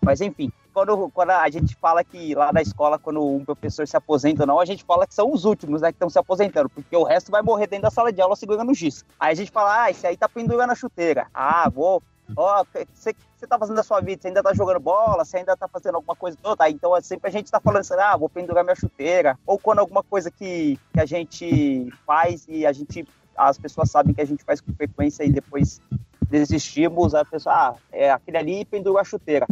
[0.00, 3.96] Mas enfim, quando, quando a gente fala que lá na escola, quando um professor se
[3.96, 6.68] aposenta ou não, a gente fala que são os últimos, né, que estão se aposentando,
[6.68, 9.04] porque o resto vai morrer dentro da sala de aula segurando o giz.
[9.18, 11.26] Aí a gente fala, ah, esse aí tá pendurando a chuteira.
[11.32, 12.02] Ah, vou.
[12.36, 14.22] Ó, oh, você você tá fazendo da sua vida?
[14.22, 15.24] Você ainda tá jogando bola?
[15.24, 16.68] Você ainda tá fazendo alguma coisa toda?
[16.70, 19.38] Então sempre a gente tá falando assim, ah, vou pendurar minha chuteira.
[19.46, 23.06] Ou quando alguma coisa que, que a gente faz e a gente
[23.36, 25.80] as pessoas sabem que a gente faz com frequência e depois
[26.22, 29.46] desistimos, a pessoa, ah, é aquele ali pendurou a chuteira.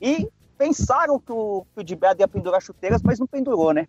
[0.00, 3.86] E pensaram que o, que o Dibedo ia pendurar chuteiras, mas não pendurou, né?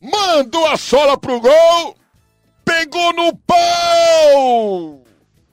[0.00, 1.96] Mandou a sola pro gol!
[2.64, 5.02] Pegou no pau!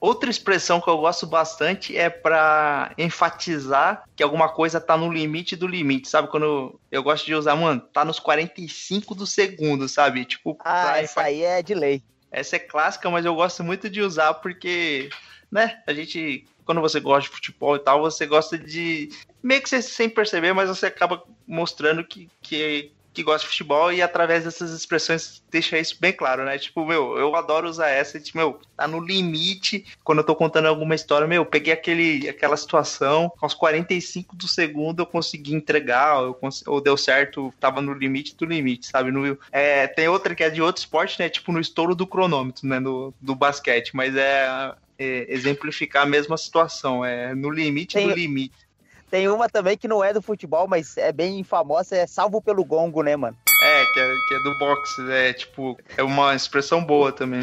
[0.00, 5.54] Outra expressão que eu gosto bastante é para enfatizar que alguma coisa tá no limite
[5.54, 6.28] do limite, sabe?
[6.28, 10.24] Quando eu gosto de usar, mano, tá nos 45 do segundo, sabe?
[10.24, 12.02] Tipo, ah, essa aí é de lei.
[12.30, 15.10] Essa é clássica, mas eu gosto muito de usar porque,
[15.50, 19.10] né, a gente quando você gosta de futebol e tal, você gosta de.
[19.42, 23.92] Meio que você sem perceber, mas você acaba mostrando que, que que gosta de futebol
[23.92, 26.56] e através dessas expressões deixa isso bem claro, né?
[26.56, 30.66] Tipo, meu, eu adoro usar essa, tipo, meu, tá no limite quando eu tô contando
[30.66, 36.34] alguma história, meu, peguei aquele, aquela situação, aos 45 do segundo eu consegui entregar, ou,
[36.34, 39.10] cons ou deu certo, tava no limite do limite, sabe?
[39.10, 41.28] No, é, tem outra que é de outro esporte, né?
[41.28, 42.78] Tipo, no estouro do cronômetro, né?
[42.80, 48.06] Do basquete, mas é, é exemplificar a mesma situação, é no limite tem...
[48.06, 48.68] do limite.
[49.10, 52.64] Tem uma também que não é do futebol, mas é bem famosa, é salvo pelo
[52.64, 53.36] gongo, né, mano?
[53.62, 57.42] É, que é, que é do boxe, é tipo, é uma expressão boa também.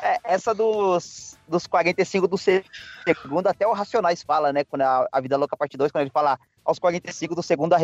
[0.00, 4.62] É, essa dos, dos 45 do segundo, até o Racionais fala, né?
[4.62, 7.74] Quando a, a Vida Louca parte 2, quando ele fala aos 45 do segundo.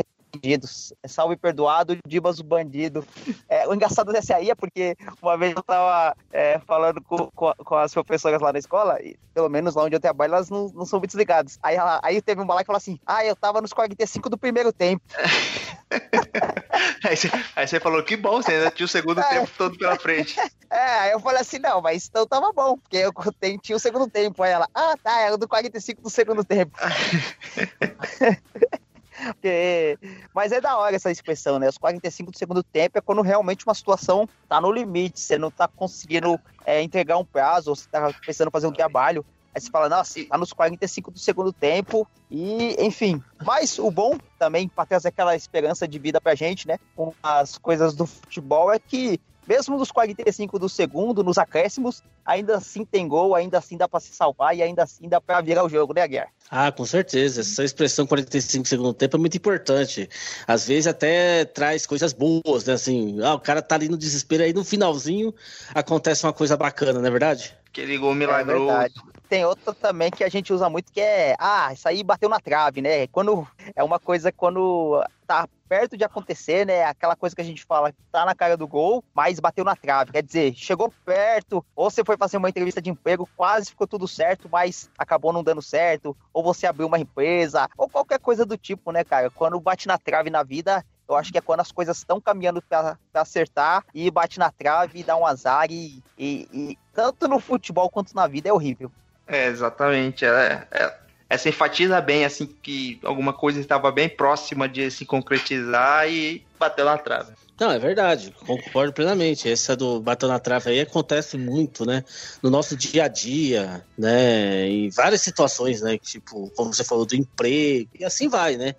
[1.03, 3.07] É salve perdoado, Dibas o bandido.
[3.49, 7.53] É, o engraçado dessa aí é porque uma vez eu tava é, falando com, com,
[7.53, 10.69] com, as professoras lá na escola, e pelo menos lá onde eu trabalho, elas não,
[10.69, 11.59] não são muito desligadas.
[11.63, 14.39] Aí, ela, aí teve uma lá que falou assim: Ah, eu tava nos 45 do
[14.39, 15.05] primeiro tempo.
[17.05, 19.29] aí, você, aí, você, falou: Que bom, você ainda tinha o segundo é.
[19.29, 20.37] tempo todo pela frente.
[20.73, 23.13] É, aí eu falei assim: Não, mas então tava bom, porque eu
[23.61, 24.43] tinha o segundo tempo.
[24.43, 26.75] Aí ela: Ah, tá, era do 45 do segundo tempo.
[29.27, 29.99] Porque...
[30.35, 31.69] Mas é da hora essa expressão, né?
[31.69, 35.51] Os 45 do segundo tempo é quando realmente uma situação tá no limite, você não
[35.51, 39.25] tá conseguindo é, entregar um prazo, ou você tá pensando em fazer um trabalho.
[39.55, 43.23] Aí você fala, nossa, tá nos 45 do segundo tempo, e enfim.
[43.45, 46.79] Mas o bom também, para trazer aquela esperança de vida pra gente, né?
[46.97, 52.57] Com as coisas do futebol, é que mesmo nos 45 do segundo, nos acréscimos, ainda
[52.57, 55.65] assim tem gol, ainda assim dá para se salvar e ainda assim dá para virar
[55.65, 56.29] o jogo, né, Aguiar?
[56.51, 57.41] Ah, com certeza.
[57.41, 60.09] Essa expressão 45 segundo tempo é muito importante.
[60.47, 62.75] Às vezes até traz coisas boas, né?
[62.75, 65.35] Assim, ah, o cara tá ali no desespero, aí no finalzinho
[65.75, 67.57] acontece uma coisa bacana, não é verdade?
[67.69, 68.71] Aquele gol milagroso.
[68.71, 68.89] É
[69.33, 72.39] tem outra também que a gente usa muito que é, ah, isso aí bateu na
[72.39, 73.07] trave, né?
[73.07, 76.85] Quando é uma coisa quando tá perto de acontecer, né?
[76.85, 80.13] Aquela coisa que a gente fala, tá na cara do gol, mas bateu na trave.
[80.13, 84.07] Quer dizer, chegou perto, ou você foi fazer uma entrevista de emprego, quase ficou tudo
[84.07, 88.59] certo, mas acabou não dando certo, ou você abriu uma empresa, ou qualquer coisa do
[88.59, 89.31] tipo, né, cara?
[89.31, 92.61] Quando bate na trave na vida, eu acho que é quando as coisas estão caminhando
[92.61, 97.41] para acertar e bate na trave e dá um azar e, e, e, tanto no
[97.41, 98.93] futebol quanto na vida é horrível.
[99.27, 100.27] É, exatamente.
[100.27, 100.95] É, é,
[101.33, 106.85] essa enfatiza bem, assim, que alguma coisa estava bem próxima de se concretizar e bateu
[106.85, 107.33] na trave.
[107.59, 109.51] Não, é verdade, concordo plenamente.
[109.51, 112.05] Essa do bateu na trave aí acontece muito, né?
[112.43, 114.69] No nosso dia a dia, né?
[114.69, 115.97] Em várias situações, né?
[115.97, 118.75] Tipo, como você falou, do emprego, e assim vai, né?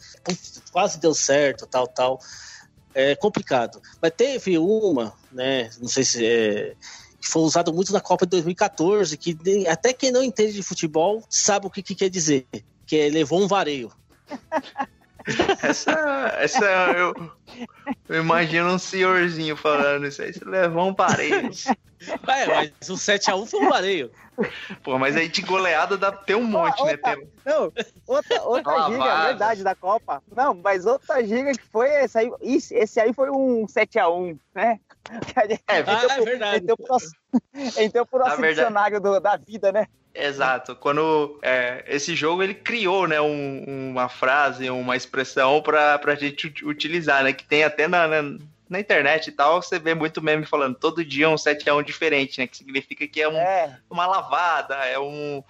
[0.71, 2.19] Quase deu certo, tal, tal.
[2.93, 3.81] É complicado.
[3.99, 5.71] Mas teve uma, né?
[5.81, 6.75] Não sei se é
[7.23, 9.38] que foi usado muito na Copa de 2014, que
[9.69, 12.45] até quem não entende de futebol sabe o que, que quer dizer,
[12.86, 13.89] que é levou um vareio.
[15.62, 17.31] Essa, essa eu,
[18.09, 21.49] eu, imagino um senhorzinho falando isso aí, você levou um vareio.
[22.27, 24.12] É, mas o 7x1 foi um vareio.
[24.83, 26.97] Pô, mas aí de goleada dá ter um monte, né?
[26.97, 27.25] Tem...
[27.45, 27.71] Não,
[28.05, 30.21] outra, outra giga, verdade, da Copa.
[30.36, 32.29] Não, mas outra giga que foi esse aí.
[32.41, 34.77] Esse aí foi um 7x1, né?
[35.67, 36.57] É, ah, é verdade.
[36.63, 37.11] Entrou pro nosso,
[37.79, 39.87] entrou pro nosso dicionário do, da vida, né?
[40.13, 40.75] Exato.
[40.75, 46.53] Quando é, esse jogo ele criou, né, um, uma frase, uma expressão para a gente
[46.63, 48.37] utilizar, né, que tem até na, na,
[48.69, 51.83] na, internet e tal, você vê muito meme falando todo dia um 7 a 1
[51.83, 53.79] diferente, né, que significa que é, um, é.
[53.89, 55.43] uma lavada, é um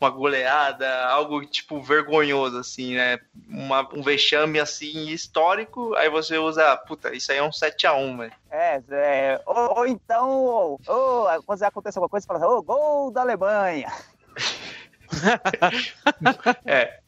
[0.00, 3.18] uma goleada, algo tipo vergonhoso, assim, né?
[3.48, 8.32] Uma, um vexame assim histórico, aí você usa, puta, isso aí é um 7x1, velho.
[8.50, 12.58] É, é ou, ou, então, ou, ou, quando acontece alguma coisa, você fala assim, ô,
[12.58, 13.92] oh, gol da Alemanha.
[16.64, 17.00] é.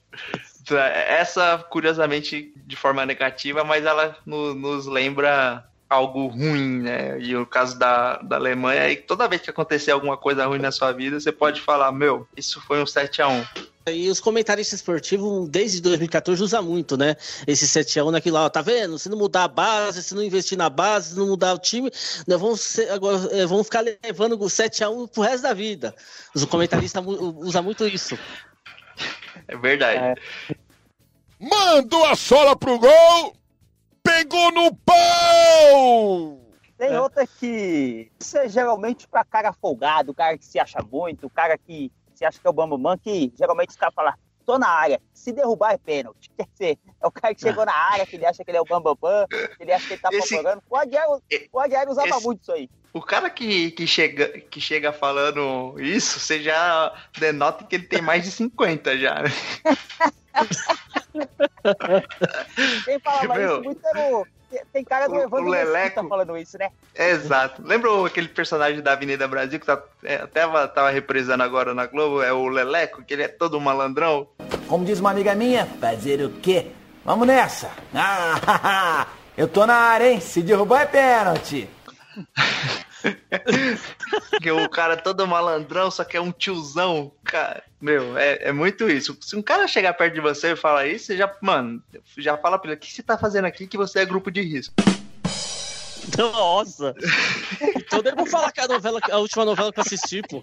[1.09, 7.20] Essa, curiosamente, de forma negativa, mas ela no, nos lembra algo ruim, né?
[7.20, 10.70] E o caso da, da Alemanha, e toda vez que acontecer alguma coisa ruim na
[10.70, 13.44] sua vida, você pode falar, meu, isso foi um 7 a 1
[13.88, 17.16] e os comentaristas esportivos, desde 2014, usam muito, né?
[17.46, 18.98] Esse 7x1 naquilo lá, tá vendo?
[18.98, 21.90] Se não mudar a base, se não investir na base, se não mudar o time,
[22.26, 25.94] nós vamos, ser, agora, é, vamos ficar levando o 7x1 pro resto da vida.
[26.35, 28.18] Os comentaristas usam muito isso.
[29.48, 29.98] É verdade.
[29.98, 30.14] É.
[31.40, 33.39] Mandou a sola pro gol!
[34.02, 36.40] Pegou no pão!
[36.78, 37.00] Tem é.
[37.00, 41.30] outra que isso é geralmente para cara folgado, o cara que se acha muito, o
[41.30, 44.14] cara que se acha que é o Bambamã, que geralmente os caras falam,
[44.46, 46.30] tô na área, se derrubar é pênalti.
[46.36, 48.60] Quer dizer, é o cara que chegou na área, que ele acha que ele é
[48.60, 50.34] o Bambamã, que ele acha que ele tá Esse...
[50.68, 51.06] O Aguiar,
[51.52, 52.24] o Aguiar usava Esse...
[52.24, 52.68] muito isso aí.
[52.92, 58.02] O cara que, que, chega, que chega falando isso, você já denota que ele tem
[58.02, 59.30] mais de 50 já, né?
[62.85, 63.55] Quem falava Meu...
[63.55, 64.27] isso muito era o,
[64.73, 66.03] tem cara do O- o Evandro Leleco.
[66.03, 66.70] tá falando isso, né?
[66.94, 67.62] Exato.
[67.64, 72.23] Lembra aquele personagem da Avenida Brasil que tá, é, até tava, reprisando agora na Globo?
[72.23, 74.29] É o Leleco, que ele é todo malandrão.
[74.66, 76.73] Como diz uma amiga minha, fazer o quê?
[77.05, 77.70] Vamos nessa!
[77.94, 80.20] Ah, eu tô na área, hein?
[80.20, 81.68] Se derrubar é pênalti.
[84.40, 87.12] Que o cara é todo malandrão, só que é um tiozão.
[87.24, 89.16] Cara, meu, é, é muito isso.
[89.20, 91.82] Se um cara chegar perto de você e falar isso, você já, mano,
[92.16, 94.40] já fala pra ele, o que você tá fazendo aqui que você é grupo de
[94.40, 94.74] risco.
[96.16, 96.94] Nossa!
[97.76, 100.42] Então eu vou falar que a novela, a última novela que eu assisti, pô.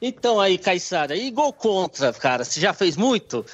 [0.00, 2.44] Então aí, Caissara, e gol contra, cara?
[2.44, 3.44] Você já fez muito?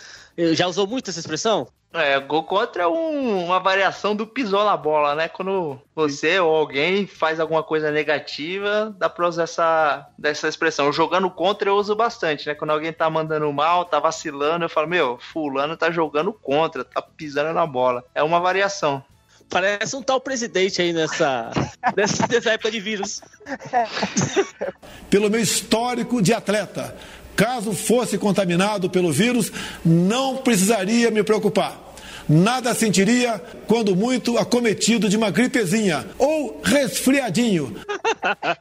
[0.52, 1.68] Já usou muito essa expressão?
[1.94, 5.28] É, gol contra é um- uma variação do pisou na bola, né?
[5.28, 10.92] Quando você ou alguém faz alguma coisa negativa, dá pra usar essa, dessa expressão.
[10.92, 12.54] Jogando contra eu uso bastante, né?
[12.56, 17.00] Quando alguém tá mandando mal, tá vacilando, eu falo, meu, fulano tá jogando contra, tá
[17.00, 18.04] pisando na bola.
[18.12, 19.00] É uma variação.
[19.48, 21.52] Parece um tal presidente aí nessa,
[21.96, 23.22] nessa, nessa época de vírus.
[25.08, 26.96] pelo meu histórico de atleta.
[27.36, 29.52] Caso fosse contaminado pelo vírus,
[29.84, 31.83] não precisaria me preocupar.
[32.28, 37.76] Nada sentiria, quando muito, acometido de uma gripezinha ou resfriadinho.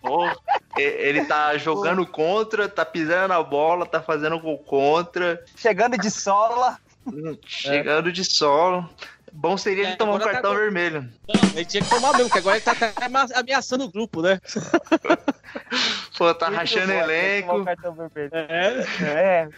[0.78, 6.78] Ele tá jogando contra, tá pisando na bola, tá fazendo gol contra, Chegando de sola.
[7.06, 8.90] hum, chegando de solo.
[9.36, 10.60] Bom seria ele É, tomar um tá cartão bom.
[10.60, 11.10] vermelho.
[11.28, 12.94] Não, ele tinha que tomar mesmo, porque agora ele tá
[13.36, 14.40] ameaçando o grupo, né?
[16.18, 17.66] Pô, tá Muito rachando que tomar o elenco.
[17.66, 18.32] cartão vermelho.
[18.34, 18.86] É.
[19.02, 19.50] É.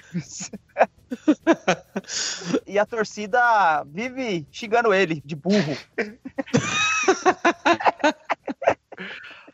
[2.65, 5.77] e a torcida vive xingando ele de burro.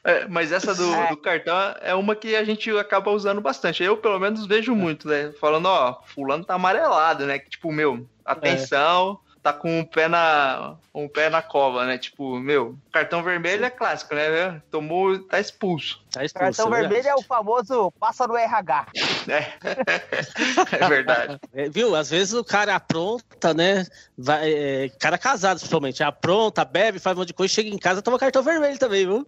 [0.03, 1.09] É, mas essa do, É.
[1.09, 3.83] do cartão é uma que a gente acaba usando bastante.
[3.83, 5.31] Eu, pelo menos, vejo muito, né?
[5.39, 7.37] Falando, ó, fulano tá amarelado, né?
[7.37, 11.97] Que, tipo, meu, atenção, tá com um pé na, um pé na cova, né?
[11.97, 14.61] Tipo, meu, cartão vermelho é clássico, né?
[14.69, 16.01] Tomou, tá expulso.
[16.11, 16.81] Tá expulso, Cartão né?
[16.81, 18.87] vermelho é o famoso passa no RH.
[19.27, 19.53] É,
[20.83, 21.39] é verdade.
[21.53, 21.95] É, viu?
[21.95, 23.85] Às vezes o cara apronta, né?
[24.17, 26.03] Vai, é, cara casado, principalmente.
[26.03, 29.27] Apronta, bebe, faz um monte de coisa, chega em casa toma cartão vermelho também, viu?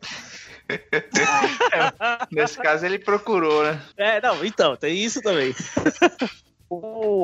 [2.32, 3.82] Nesse caso, ele procurou, né?
[3.97, 5.54] É, não, então, tem isso também.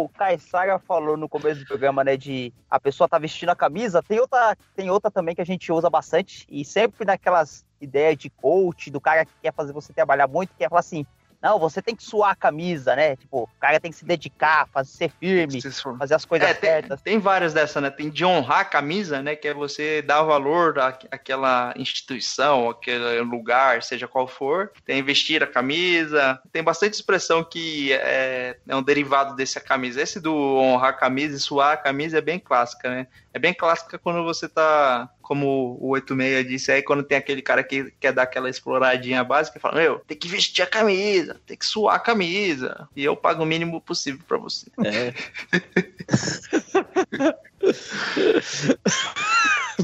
[0.04, 4.02] O Caissara falou no começo do programa, né, de a pessoa tá vestindo a camisa.
[4.02, 8.30] Tem outra, tem outra também que a gente usa bastante e sempre naquelas ideias de
[8.30, 11.06] coach, do cara que quer fazer você trabalhar muito, que é falar assim,
[11.42, 13.16] não, você tem que suar a camisa, né?
[13.16, 15.62] Tipo, o cara tem que se dedicar, fazer ser firme,
[15.98, 17.02] fazer as coisas É, tem, certas.
[17.02, 17.90] tem várias dessa, né?
[17.90, 19.36] Tem de honrar a camisa, né?
[19.36, 24.72] Que é você dar valor à- àquela instituição, aquele lugar, seja qual for.
[24.86, 26.40] Tem vestir a camisa.
[26.52, 30.02] Tem bastante expressão que é, é um derivado desse camisa.
[30.02, 33.08] Esse do honrar a camisa e suar a camisa é bem clássica, né?
[33.34, 37.64] É bem clássica quando você tá, como o 86 disse aí, quando tem aquele cara
[37.64, 41.68] que quer dar aquela exploradinha básica fala, meu, tem que vestir a camisa, tem que
[41.68, 42.90] suar a camisa.
[42.96, 44.72] E eu pago o mínimo possível pra você.
[44.84, 45.14] É.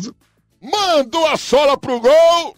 [0.59, 2.57] Mandou a sola pro gol!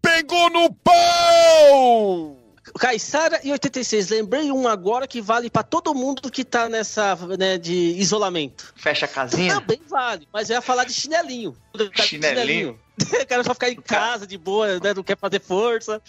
[0.00, 2.41] Pegou no pau!
[2.78, 7.58] Caissara e 86, lembrei um agora que vale pra todo mundo que tá nessa, né,
[7.58, 8.72] de isolamento.
[8.76, 9.54] Fecha a casinha.
[9.54, 11.56] Também vale, mas eu ia falar de chinelinho.
[11.94, 12.78] Chinelinho?
[13.02, 16.00] O cara só ficar em casa de boa, né, não quer fazer força.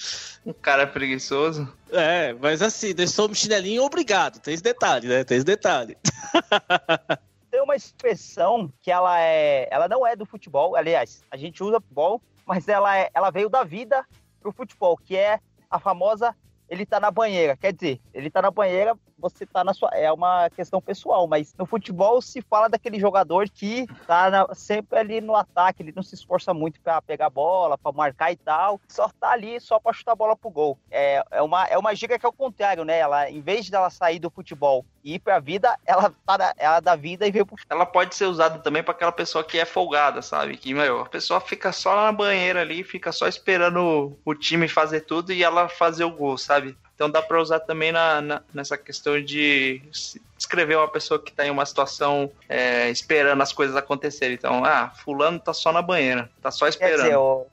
[0.45, 1.67] Um cara preguiçoso.
[1.89, 4.39] É, mas assim, deixou o chinelinho obrigado.
[4.39, 5.23] Tem esse detalhe, né?
[5.23, 5.97] Tem esse detalhe.
[7.49, 11.80] Tem uma expressão que ela é, ela não é do futebol, aliás, a gente usa
[11.80, 14.06] futebol, mas ela é, ela veio da vida
[14.41, 16.36] pro futebol, que é a famosa
[16.74, 17.56] ele tá na banheira.
[17.56, 19.90] Quer dizer, ele tá na banheira, você tá na sua.
[19.94, 25.00] É uma questão pessoal, mas no futebol se fala daquele jogador que tá na- sempre
[25.00, 28.36] ali no ataque, ele não se esforça muito pra pegar a bola, pra marcar e
[28.36, 30.78] tal, só tá ali só pra chutar a bola pro gol.
[30.92, 33.00] É, é, uma, é uma giga que é o contrário, né?
[33.00, 36.80] Ela, em vez dela sair do futebol e ir pra vida, ela tá da, ela
[36.80, 39.66] da vida e veio pro Ela pode ser usada também pra aquela pessoa que é
[39.66, 40.58] folgada, sabe?
[40.58, 45.02] Que, meu, a pessoa fica só na banheira ali, fica só esperando o time fazer
[45.02, 46.78] tudo e ela fazer o gol, sabe?
[46.96, 49.82] Então dá pra usar também na, na- nessa questão de
[50.38, 54.36] descrever uma pessoa que tá em uma situação é, esperando as coisas acontecerem.
[54.36, 56.98] Então, ah, fulano tá só na banheira, tá só Quer esperando.
[57.04, 57.48] dizer, o,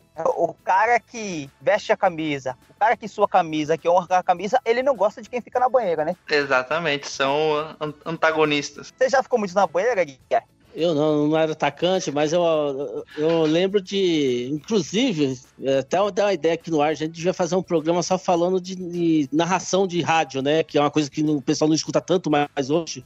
[0.50, 4.61] o cara que veste a camisa, o cara que sua camisa, que honra a camisa,
[4.64, 6.14] ele não gosta de quem fica na banheira, né?
[6.29, 8.92] Exatamente, são an- antagonistas.
[8.96, 10.46] Você já ficou muito na banheira, Guilherme?
[10.74, 12.42] Eu não, não era atacante, mas eu,
[13.16, 14.48] eu lembro de.
[14.52, 15.38] Inclusive,
[15.78, 18.61] até dar uma ideia aqui no ar, a gente devia fazer um programa só falando
[18.61, 20.62] de, de, narração de rádio, né?
[20.62, 23.04] Que é uma coisa que o pessoal não escuta tanto mais hoje.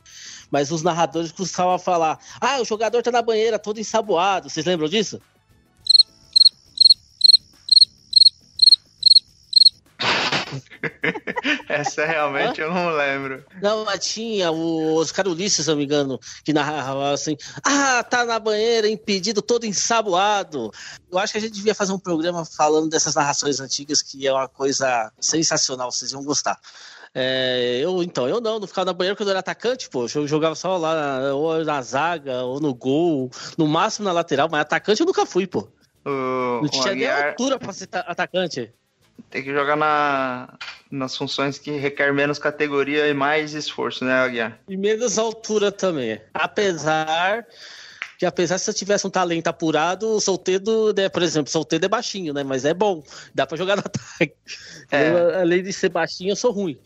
[0.51, 4.51] Mas os narradores costumavam falar: ah, o jogador tá na banheira todo ensaboado.
[4.51, 5.21] Vocês lembram disso?
[11.75, 12.65] Essa realmente Hã?
[12.65, 13.45] eu não lembro.
[13.61, 18.25] Não, mas tinha o Oscar Ulisses, se não me engano, que narrava assim: Ah, tá
[18.25, 20.71] na banheira, impedido, todo ensaboado.
[21.11, 24.33] Eu acho que a gente devia fazer um programa falando dessas narrações antigas, que é
[24.33, 26.59] uma coisa sensacional, vocês iam gostar.
[27.13, 30.07] É, eu, então, eu não, não ficava na banheira quando eu era atacante, pô.
[30.15, 34.61] Eu jogava só lá, ou na zaga, ou no gol, no máximo na lateral, mas
[34.61, 35.69] atacante eu nunca fui, pô.
[36.05, 38.73] O, não tinha nem altura pra ser atacante.
[39.35, 40.49] Tem que jogar na,
[40.89, 44.61] nas funções que requer menos categoria e mais esforço, né, Aguiar?
[44.69, 46.21] E menos altura também.
[46.33, 47.45] Apesar
[48.17, 51.89] que apesar se eu tivesse um talento apurado, o solteiro, né, por exemplo, solteiro é
[51.89, 52.45] baixinho, né?
[52.45, 53.03] Mas é bom,
[53.35, 54.37] dá pra jogar no ataque.
[54.93, 55.11] É.
[55.11, 56.79] Eu, além de ser baixinho, eu sou ruim.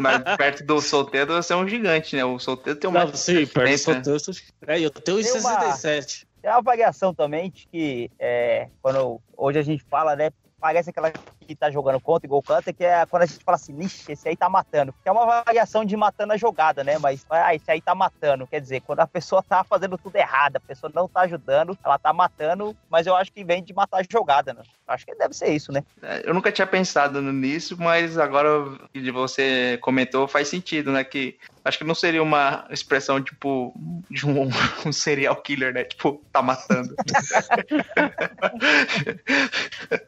[0.00, 2.24] Mas perto do solteiro você é um gigante, né?
[2.24, 3.06] O solteiro tem uma.
[3.06, 4.34] Não, sim, perto do solteiro eu sou...
[4.68, 6.26] É, eu tenho 1,67.
[6.40, 10.30] Tem uma variação também de que é, quando hoje a gente fala, né?
[10.64, 11.12] Parece aquela
[11.44, 14.28] que tá jogando contra, igual canta, que é quando a gente fala assim, ixi, esse
[14.28, 14.94] aí tá matando.
[15.02, 16.98] Que é uma variação de matando a jogada, né?
[16.98, 18.46] Mas, ah, esse aí tá matando.
[18.46, 21.98] Quer dizer, quando a pessoa tá fazendo tudo errado, a pessoa não tá ajudando, ela
[21.98, 24.62] tá matando, mas eu acho que vem de matar a jogada, né?
[24.86, 25.82] Acho que deve ser isso, né?
[26.02, 28.50] É, eu nunca tinha pensado nisso, mas agora
[28.92, 31.04] que você comentou faz sentido, né?
[31.04, 33.72] Que Acho que não seria uma expressão tipo
[34.10, 34.50] de um,
[34.84, 35.84] um serial killer, né?
[35.84, 36.94] Tipo, tá matando.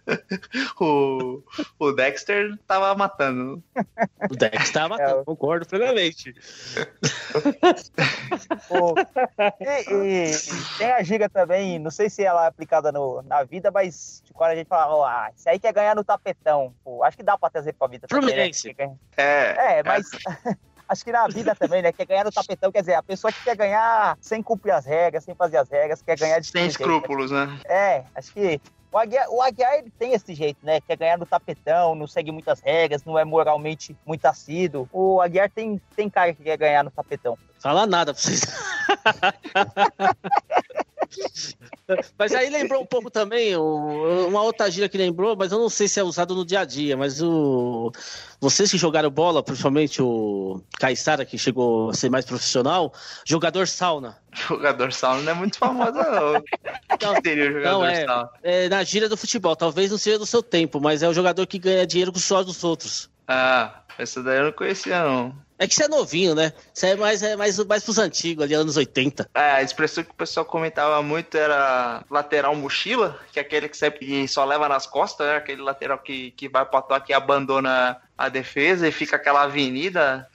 [0.78, 1.35] o,
[1.78, 3.62] o Dexter tava matando.
[4.30, 6.34] O Dexter tava matando, é, concordo plenamente.
[9.60, 10.30] e, e,
[10.78, 14.50] tem a giga também, não sei se ela é aplicada no, na vida, mas quando
[14.50, 16.74] a gente fala, ó, oh, ah, isso aí quer ganhar no tapetão.
[16.84, 18.06] Pô, acho que dá pra trazer pra vida.
[18.08, 18.74] Fluminense.
[18.74, 18.96] Também, né?
[19.16, 20.06] É, é, mas.
[20.46, 20.56] É.
[20.88, 21.92] acho que na vida também, né?
[21.92, 25.24] Quer ganhar no tapetão, quer dizer, a pessoa que quer ganhar sem cumprir as regras,
[25.24, 27.60] sem fazer as regras, quer ganhar de Sem escrúpulos, jeito, né?
[27.66, 28.60] É, acho que
[28.92, 30.80] o Aguiar, o Aguiar ele tem esse jeito, né?
[30.80, 34.88] Quer ganhar no tapetão, não segue muitas regras, não é moralmente muito assíduo.
[34.92, 37.36] O Aguiar tem, tem cara que quer ganhar no tapetão.
[37.58, 38.42] Fala nada pra vocês.
[42.18, 45.88] mas aí lembrou um pouco também, uma outra gíria que lembrou, mas eu não sei
[45.88, 47.92] se é usado no dia a dia, mas o
[48.40, 52.92] vocês que jogaram bola, principalmente o Caissara, que chegou a ser mais profissional,
[53.24, 54.18] jogador sauna.
[54.32, 56.32] Jogador sauna não é muito famoso, não.
[57.02, 58.30] não seria o jogador não, é, sauna?
[58.42, 61.46] É na gíria do futebol, talvez não seja do seu tempo, mas é o jogador
[61.46, 63.08] que ganha dinheiro com o suor dos outros.
[63.26, 65.46] Ah, essa daí eu não conhecia, não.
[65.58, 66.52] É que você é novinho, né?
[66.72, 69.30] Você é mais, é mais, mais pros antigos, ali, anos 80.
[69.34, 73.76] É, a expressão que o pessoal comentava muito era lateral mochila, que é aquele que
[73.76, 75.36] sempre só leva nas costas, né?
[75.36, 80.28] Aquele lateral que, que vai pro ataque e abandona a defesa e fica aquela avenida.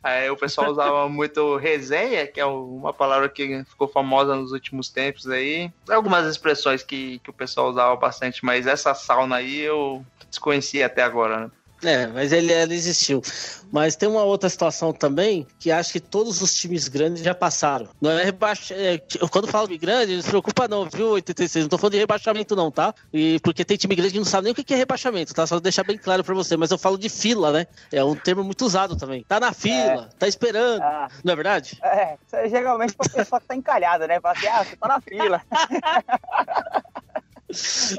[0.00, 4.88] Aí o pessoal usava muito resenha, que é uma palavra que ficou famosa nos últimos
[4.88, 5.72] tempos aí.
[5.90, 11.02] Algumas expressões que, que o pessoal usava bastante, mas essa sauna aí eu desconhecia até
[11.02, 11.50] agora, né?
[11.82, 13.22] É, mas ele, ele existiu.
[13.70, 17.88] Mas tem uma outra situação também que acho que todos os times grandes já passaram.
[18.00, 18.74] Não é rebaixa...
[18.74, 18.98] É,
[19.30, 21.64] quando falo de grande, não se preocupa não, viu, 86?
[21.64, 22.94] Não tô falando de rebaixamento não, tá?
[23.12, 25.46] E porque tem time grande que não sabe nem o que é rebaixamento, tá?
[25.46, 26.56] Só deixar bem claro pra você.
[26.56, 27.66] Mas eu falo de fila, né?
[27.92, 29.24] É um termo muito usado também.
[29.24, 30.16] Tá na fila, é.
[30.18, 30.82] tá esperando.
[30.82, 31.08] Ah.
[31.22, 31.78] Não é verdade?
[31.82, 34.20] É, é geralmente pra pessoa que tá encalhada, né?
[34.20, 35.42] Fala assim, ah, você tá na fila.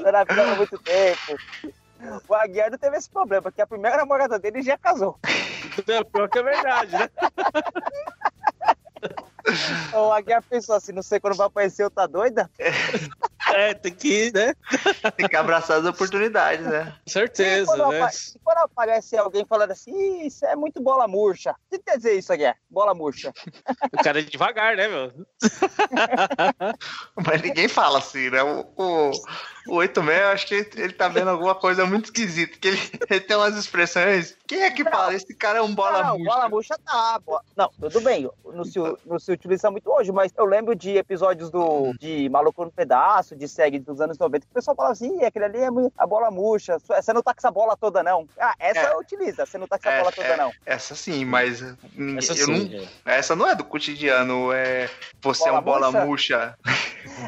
[0.02, 1.38] tá na fila há muito tempo.
[2.28, 5.18] O Aguiar não teve esse problema, porque a primeira namorada dele já casou.
[5.86, 7.08] É, pior que é verdade, né?
[9.94, 12.50] O Aguiar pensou assim, não sei quando vai aparecer, eu tá doida?
[13.52, 14.54] É, tem que ir, né?
[15.16, 16.94] Tem que abraçar as oportunidades, né?
[17.06, 18.08] Certeza, quando né?
[18.44, 21.52] quando aparece alguém falando assim, isso é muito bola murcha.
[21.52, 22.56] O que quer dizer isso, Aguiar?
[22.68, 23.32] Bola murcha.
[23.92, 25.12] O cara é devagar, né, meu?
[27.26, 28.42] Mas ninguém fala assim, né?
[28.42, 29.10] O, o,
[29.66, 32.78] o 86, eu acho que ele tá vendo alguma coisa muito esquisita, que ele,
[33.10, 34.36] ele tem umas expressões.
[34.46, 35.14] Quem é que não, fala?
[35.14, 36.34] Esse cara é um bola não, murcha.
[36.34, 37.20] Bola murcha tá.
[37.56, 41.50] Não, tudo bem, não se, não se utiliza muito hoje, mas eu lembro de episódios
[41.50, 45.22] do, de Maluco no Pedaço, de segue dos anos 90, que o pessoal fala assim,
[45.24, 48.26] aquele ali é a bola murcha, você não tá com essa bola toda, não.
[48.38, 48.96] Ah, essa é.
[48.96, 50.52] utiliza, você não tá com essa é, bola toda, é, não.
[50.64, 51.62] Essa sim, mas
[52.18, 53.18] essa, sim, não, é.
[53.18, 54.88] essa não é do cotidiano, é
[55.22, 56.06] você bola é um bola murcha.
[56.06, 56.58] murcha.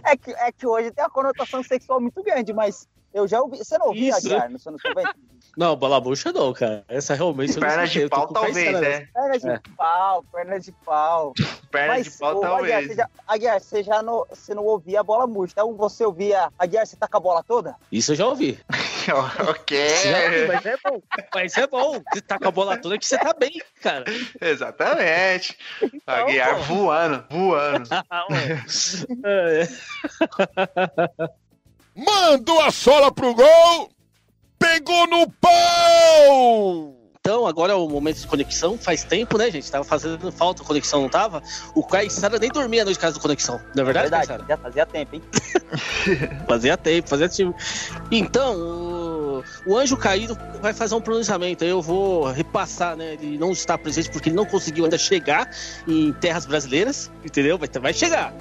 [0.04, 3.58] É, que, é que hoje tem uma conotação sexual muito grande, mas Eu já ouvi.
[3.58, 4.26] Você não ouvia, Isso.
[4.26, 5.10] Aguiar, no seu vendo?
[5.54, 6.82] Não, bola bucha não, cara.
[6.88, 9.06] Essa realmente eu não Perna de pau, talvez, né?
[9.12, 9.60] Perna de É.
[9.76, 11.34] pau, perna de pau.
[11.70, 12.86] Perna Mas, de pau, ô, Aguiar, talvez.
[12.86, 15.52] você, já, Aguiar, você já não, você não ouvia a bola murcha.
[15.52, 16.48] Então você ouvia.
[16.58, 17.76] Aguiar, você tá com a bola toda?
[17.90, 18.58] Isso eu já ouvi.
[19.50, 19.88] ok.
[19.88, 21.02] Já mas é bom.
[21.34, 22.02] Mas é bom.
[22.14, 24.04] Você tá com a bola toda que você tá bem, cara.
[24.40, 25.58] Exatamente.
[26.06, 26.62] Aguiar pô.
[26.62, 27.90] voando, voando.
[29.24, 29.68] É.
[31.94, 33.90] Mandou a sola pro gol.
[34.58, 37.02] Pegou no pau.
[37.24, 38.76] Então, agora é o momento de conexão.
[38.76, 39.70] Faz tempo, né, gente?
[39.70, 41.40] Tava fazendo falta, a conexão não tava.
[41.72, 43.60] O Caissara nem dormia noite por causa do conexão.
[43.76, 44.44] Não é verdade, Caissara?
[44.48, 45.22] já fazia tempo, hein?
[46.48, 47.56] Fazia tempo, fazia tempo.
[48.10, 51.64] Então, o, o anjo caído vai fazer um pronunciamento.
[51.64, 53.14] Eu vou repassar, né?
[53.14, 55.48] Ele não está presente porque ele não conseguiu ainda chegar
[55.86, 57.56] em terras brasileiras, entendeu?
[57.56, 58.34] Vai, vai chegar.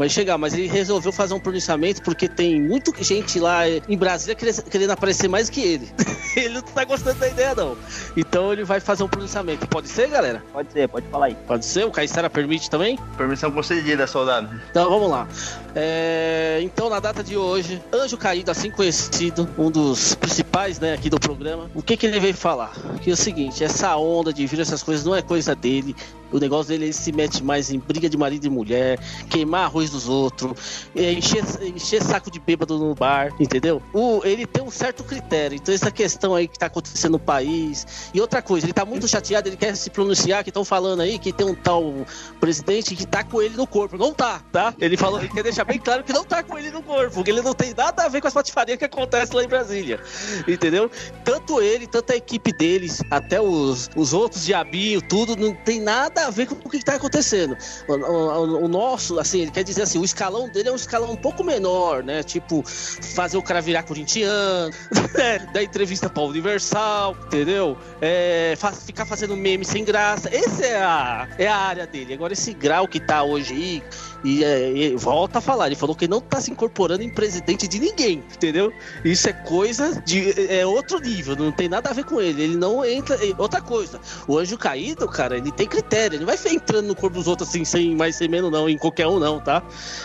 [0.00, 4.34] Vai chegar, mas ele resolveu fazer um pronunciamento porque tem muita gente lá em Brasília
[4.34, 5.92] querendo, aparecer mais que ele.
[6.34, 7.76] ele não tá gostando da ideia, não.
[8.16, 9.66] Então ele vai fazer um pronunciamento.
[9.66, 10.42] Pode ser, galera?
[10.54, 11.36] Pode ser, pode falar aí.
[11.46, 11.84] Pode ser?
[11.84, 12.98] O Caissara permite também?
[13.18, 14.58] Permissão concedida, soldado.
[14.70, 15.28] Então vamos lá.
[15.74, 21.10] É, então, na data de hoje, Anjo Caído, assim conhecido, um dos principais né, aqui
[21.10, 22.72] do programa, o que, que ele veio falar?
[23.02, 25.94] Que é o seguinte: essa onda de vir essas coisas não é coisa dele.
[26.32, 29.90] O negócio dele ele se mete mais em briga de marido e mulher, queimar arroz
[29.90, 33.80] dos outros, é, encher, encher saco de bêbado no bar, entendeu?
[33.92, 35.56] O, ele tem um certo critério.
[35.56, 38.10] Então, essa questão aí que tá acontecendo no país.
[38.12, 41.18] E outra coisa, ele tá muito chateado, ele quer se pronunciar, que estão falando aí
[41.18, 42.06] que tem um tal
[42.40, 43.96] presidente que tá com ele no corpo.
[43.96, 44.74] Não tá, tá?
[44.80, 47.30] Ele falou, ele quer deixar bem claro que não tá com ele no corpo, porque
[47.30, 50.00] ele não tem nada a ver com as patifarias que acontecem lá em Brasília.
[50.46, 50.90] Entendeu?
[51.24, 56.19] Tanto ele, tanto a equipe deles, até os, os outros diabinhos, tudo, não tem nada
[56.24, 57.56] a ver com o que tá acontecendo.
[57.88, 61.10] O, o- o nosso, assim, ele quer dizer assim, o escalão dele é um escalão
[61.12, 62.22] um pouco menor, né?
[62.22, 64.70] Tipo, fazer o cara virar corintiano,
[65.16, 65.38] né?
[65.52, 67.76] dar entrevista pra Universal, entendeu?
[68.00, 68.54] É,
[68.86, 70.28] ficar fazendo meme sem graça.
[70.34, 72.14] Essa é a, é a área dele.
[72.14, 73.82] Agora, esse grau que tá hoje aí,
[74.24, 77.66] e, é, e volta a falar, ele falou que não tá se incorporando em presidente
[77.66, 78.72] de ninguém, entendeu?
[79.04, 80.34] Isso é coisa de.
[80.50, 82.42] É outro nível, não tem nada a ver com ele.
[82.42, 83.18] Ele não entra.
[83.38, 86.94] Outra coisa, o anjo caído, cara, ele tem critério, ele não vai ficar entrando no
[86.94, 89.62] corpo dos outros assim, sem mais sem menos, não, em qualquer um, não, tá?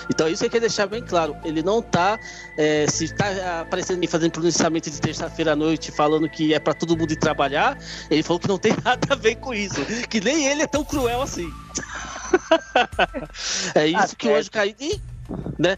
[0.10, 1.36] Então isso eu quero deixar bem claro.
[1.44, 2.20] Ele não tá.
[2.58, 6.74] é, se tá aparecendo me fazendo pronunciamento de terça-feira à noite falando que é pra
[6.74, 7.78] todo mundo ir trabalhar,
[8.10, 9.84] ele falou que não tem nada a ver com isso.
[10.10, 11.52] Que nem ele é tão cruel assim.
[13.76, 14.78] é isso Ah, que o anjo caído.
[14.84, 15.02] E,
[15.58, 15.78] né?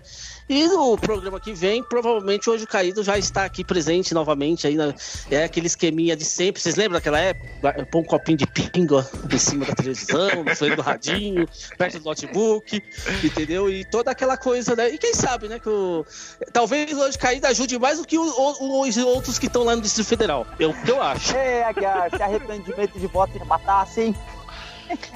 [0.50, 4.68] E no programa que vem, provavelmente o Anjo Caído já está aqui presente novamente.
[4.68, 4.94] Aí na-
[5.32, 6.62] é aquele esqueminha de sempre.
[6.62, 7.86] Vocês lembram daquela época?
[7.92, 11.48] Pôr um copinho de pinga em cima da televisão, no freio do radinho,
[11.78, 12.82] perto do notebook,
[13.24, 13.70] entendeu?
[13.70, 14.90] E toda aquela coisa, né?
[14.90, 15.60] E quem sabe, né?
[15.60, 16.06] Que o...
[16.52, 19.76] Talvez o Anjo Caído ajude mais do que o- o- os outros que estão lá
[19.78, 20.46] no Distrito Federal.
[20.60, 21.36] É o que eu acho.
[21.38, 24.16] Ei, Aguiar, se arrependimento de voto matasse, hein?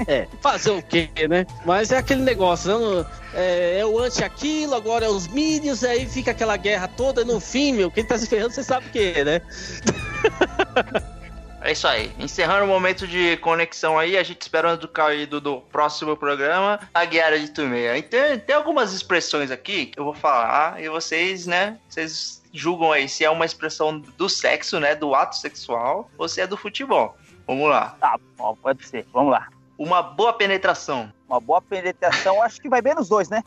[0.08, 1.46] É, fazer o quê, né?
[1.66, 6.06] Mas é aquele negócio, não, é, é o anti aquilo, agora é os Minions, aí
[6.06, 8.90] fica aquela guerra toda, e no fim, meu, quem tá se ferrando, você sabe o
[8.90, 9.42] que é, né?
[11.64, 12.12] É isso aí.
[12.18, 17.06] Encerrando o momento de conexão aí, a gente esperando o caído do próximo programa, a
[17.06, 17.96] Guiara de Turmeia.
[17.98, 23.08] Então, tem algumas expressões aqui que eu vou falar e vocês, né, vocês julgam aí
[23.08, 27.16] se é uma expressão do sexo, né, do ato sexual, ou se é do futebol.
[27.46, 27.96] Vamos lá.
[28.00, 29.06] Tá bom, pode ser.
[29.14, 29.48] Vamos lá.
[29.82, 31.12] Uma boa penetração.
[31.28, 33.44] Uma boa penetração, acho que vai bem nos dois, né?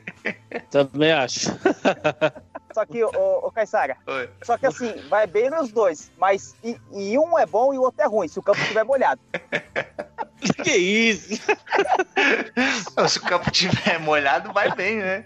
[0.70, 1.50] Também acho.
[2.72, 3.10] Só que, ô,
[3.42, 4.28] ô Caissara, Oi.
[4.42, 6.12] só que assim, vai bem nos dois.
[6.18, 8.84] Mas e, e um é bom e o outro é ruim, se o campo estiver
[8.84, 9.18] molhado.
[10.62, 11.42] que isso?
[13.08, 15.24] Se o campo tiver molhado, vai bem, né?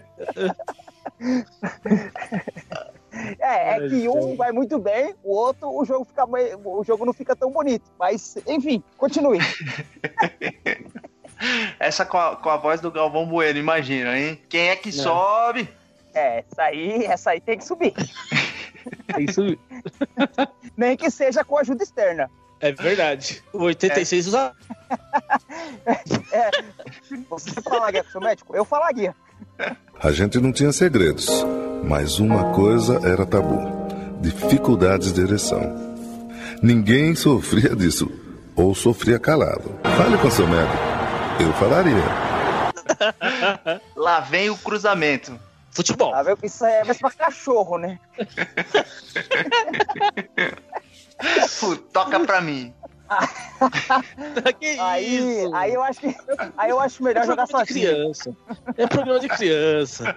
[3.39, 7.05] É, é que um vai muito bem, o outro, o jogo, fica, meio- o jogo
[7.05, 7.91] não fica tão bonito.
[7.99, 9.39] Mas, enfim, continue.
[11.79, 14.39] Essa com a, com a voz do Galvão Bueno, imagina, hein?
[14.47, 15.67] Quem é que sobe?
[16.13, 17.93] É, essa aí, essa aí tem que subir.
[19.15, 19.41] É isso
[20.75, 22.31] Nem que seja com ajuda externa.
[22.59, 23.43] é verdade.
[23.53, 24.55] O 86 usa.
[27.29, 28.55] Você falaria com seu médico?
[28.55, 29.15] Eu falaria.
[30.01, 31.27] A gente não tinha segredos,
[31.83, 33.59] mas uma coisa era tabu:
[34.19, 35.61] dificuldades de ereção.
[36.61, 38.11] Ninguém sofria disso,
[38.55, 39.79] ou sofria calado.
[39.97, 40.77] Fale com seu médico.
[41.39, 42.31] Eu falaria.
[43.95, 45.39] Lá vem o cruzamento.
[45.71, 46.11] Futebol.
[46.23, 46.39] Vendo?
[46.43, 47.97] Isso é mais pra cachorro, né?
[51.93, 52.73] Toca pra mim.
[54.59, 55.55] que Aí, isso?
[55.55, 56.15] aí eu acho que
[56.57, 57.67] aí eu acho melhor é jogar sozinho.
[57.89, 58.35] criança.
[58.77, 60.15] É programa de criança.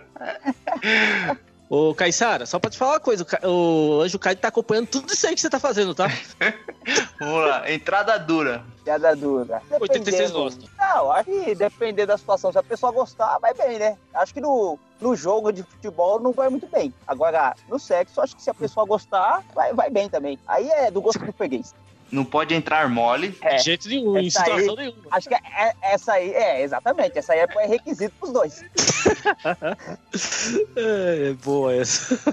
[1.68, 5.26] Ô, Caissara, só pra te falar uma coisa, o Anjo Caio tá acompanhando tudo isso
[5.26, 6.07] aí que você tá fazendo, tá?
[7.18, 8.62] Vamos lá, entrada dura.
[8.84, 9.62] Piada dura.
[9.80, 10.64] 86 Dependendo- gosta.
[10.78, 12.53] Não, acho que depender da situação.
[12.53, 13.97] Se a pessoa gostar, vai bem, né?
[14.12, 16.92] Acho que no, no jogo de futebol não vai muito bem.
[17.07, 20.38] Agora, no sexo, acho que se a pessoa gostar, vai, vai bem também.
[20.47, 21.74] Aí é do gosto do freguês.
[22.14, 23.36] Não pode entrar mole.
[23.42, 23.56] É.
[23.56, 25.02] De jeito nenhum, em situação aí- nenhuma.
[25.10, 27.18] Acho que é- essa aí, é, exatamente.
[27.18, 28.64] Essa aí é requisito pros dois.
[30.76, 32.14] É, é boa essa.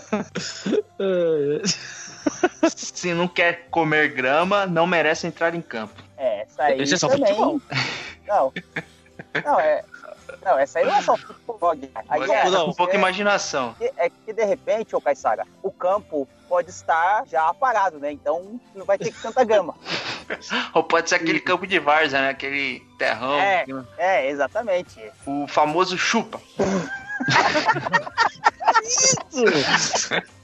[1.03, 5.95] É, Se não quer comer grama, não merece entrar em campo.
[6.15, 7.25] É, essa aí Esse é só também.
[7.33, 7.59] futebol.
[8.27, 8.53] Não.
[9.43, 9.83] Não, é.
[10.43, 11.71] Não, essa aí não é só futebol.
[11.71, 13.75] Aí Mas é, com pouca é- imaginação.
[13.77, 18.11] que- é que de repente, ô Caissara, o campo pode estar já parado, né?
[18.11, 19.75] Então não vai ter tanta gama.
[20.73, 22.29] Ou pode ser aquele campo de várzea, né?
[22.29, 23.39] Aquele terrão.
[23.39, 23.65] É,
[23.97, 24.99] é, exatamente.
[25.25, 26.39] O famoso chupa.
[29.33, 30.40] Ô,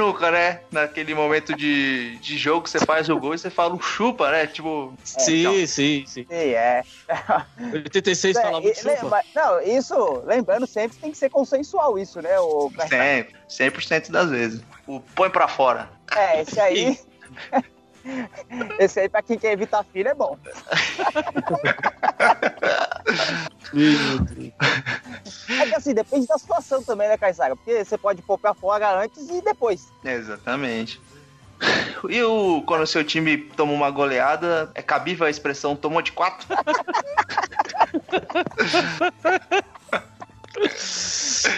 [0.00, 0.60] nunca, né?
[0.72, 4.46] Naquele momento de, de jogo, você faz o gol e você fala um chupa, né?
[4.46, 5.52] Tipo, sim, então.
[5.66, 6.26] sim, sim.
[6.28, 6.82] Sim, é.
[7.72, 9.08] 86 É, falava e- de chuva.
[9.10, 12.38] mas- não, isso, lembrando sempre tem que ser consensual isso, né?
[12.40, 14.62] O sempre, 100% das vezes.
[14.86, 15.90] O põe pra fora.
[16.16, 16.98] É, esse aí.
[18.80, 20.36] esse aí, pra quem quer evitar filho, é bom.
[25.58, 27.56] É que assim, depende da situação também, né, Caissara?
[27.56, 29.88] Porque você pode pôr pra fora antes e depois.
[30.04, 31.00] Exatamente.
[32.08, 36.10] E o, quando o seu time toma uma goleada, é cabível a expressão tomou de
[36.12, 36.46] quatro?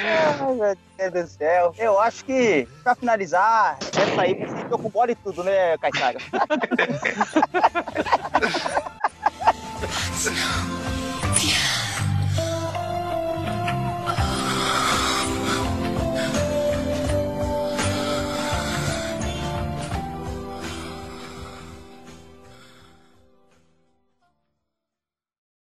[0.05, 0.76] Ai, meu
[1.11, 1.74] Deus do céu.
[1.78, 6.18] Eu acho que, pra finalizar, essa aí você entrou com bola e tudo, né, Caissara?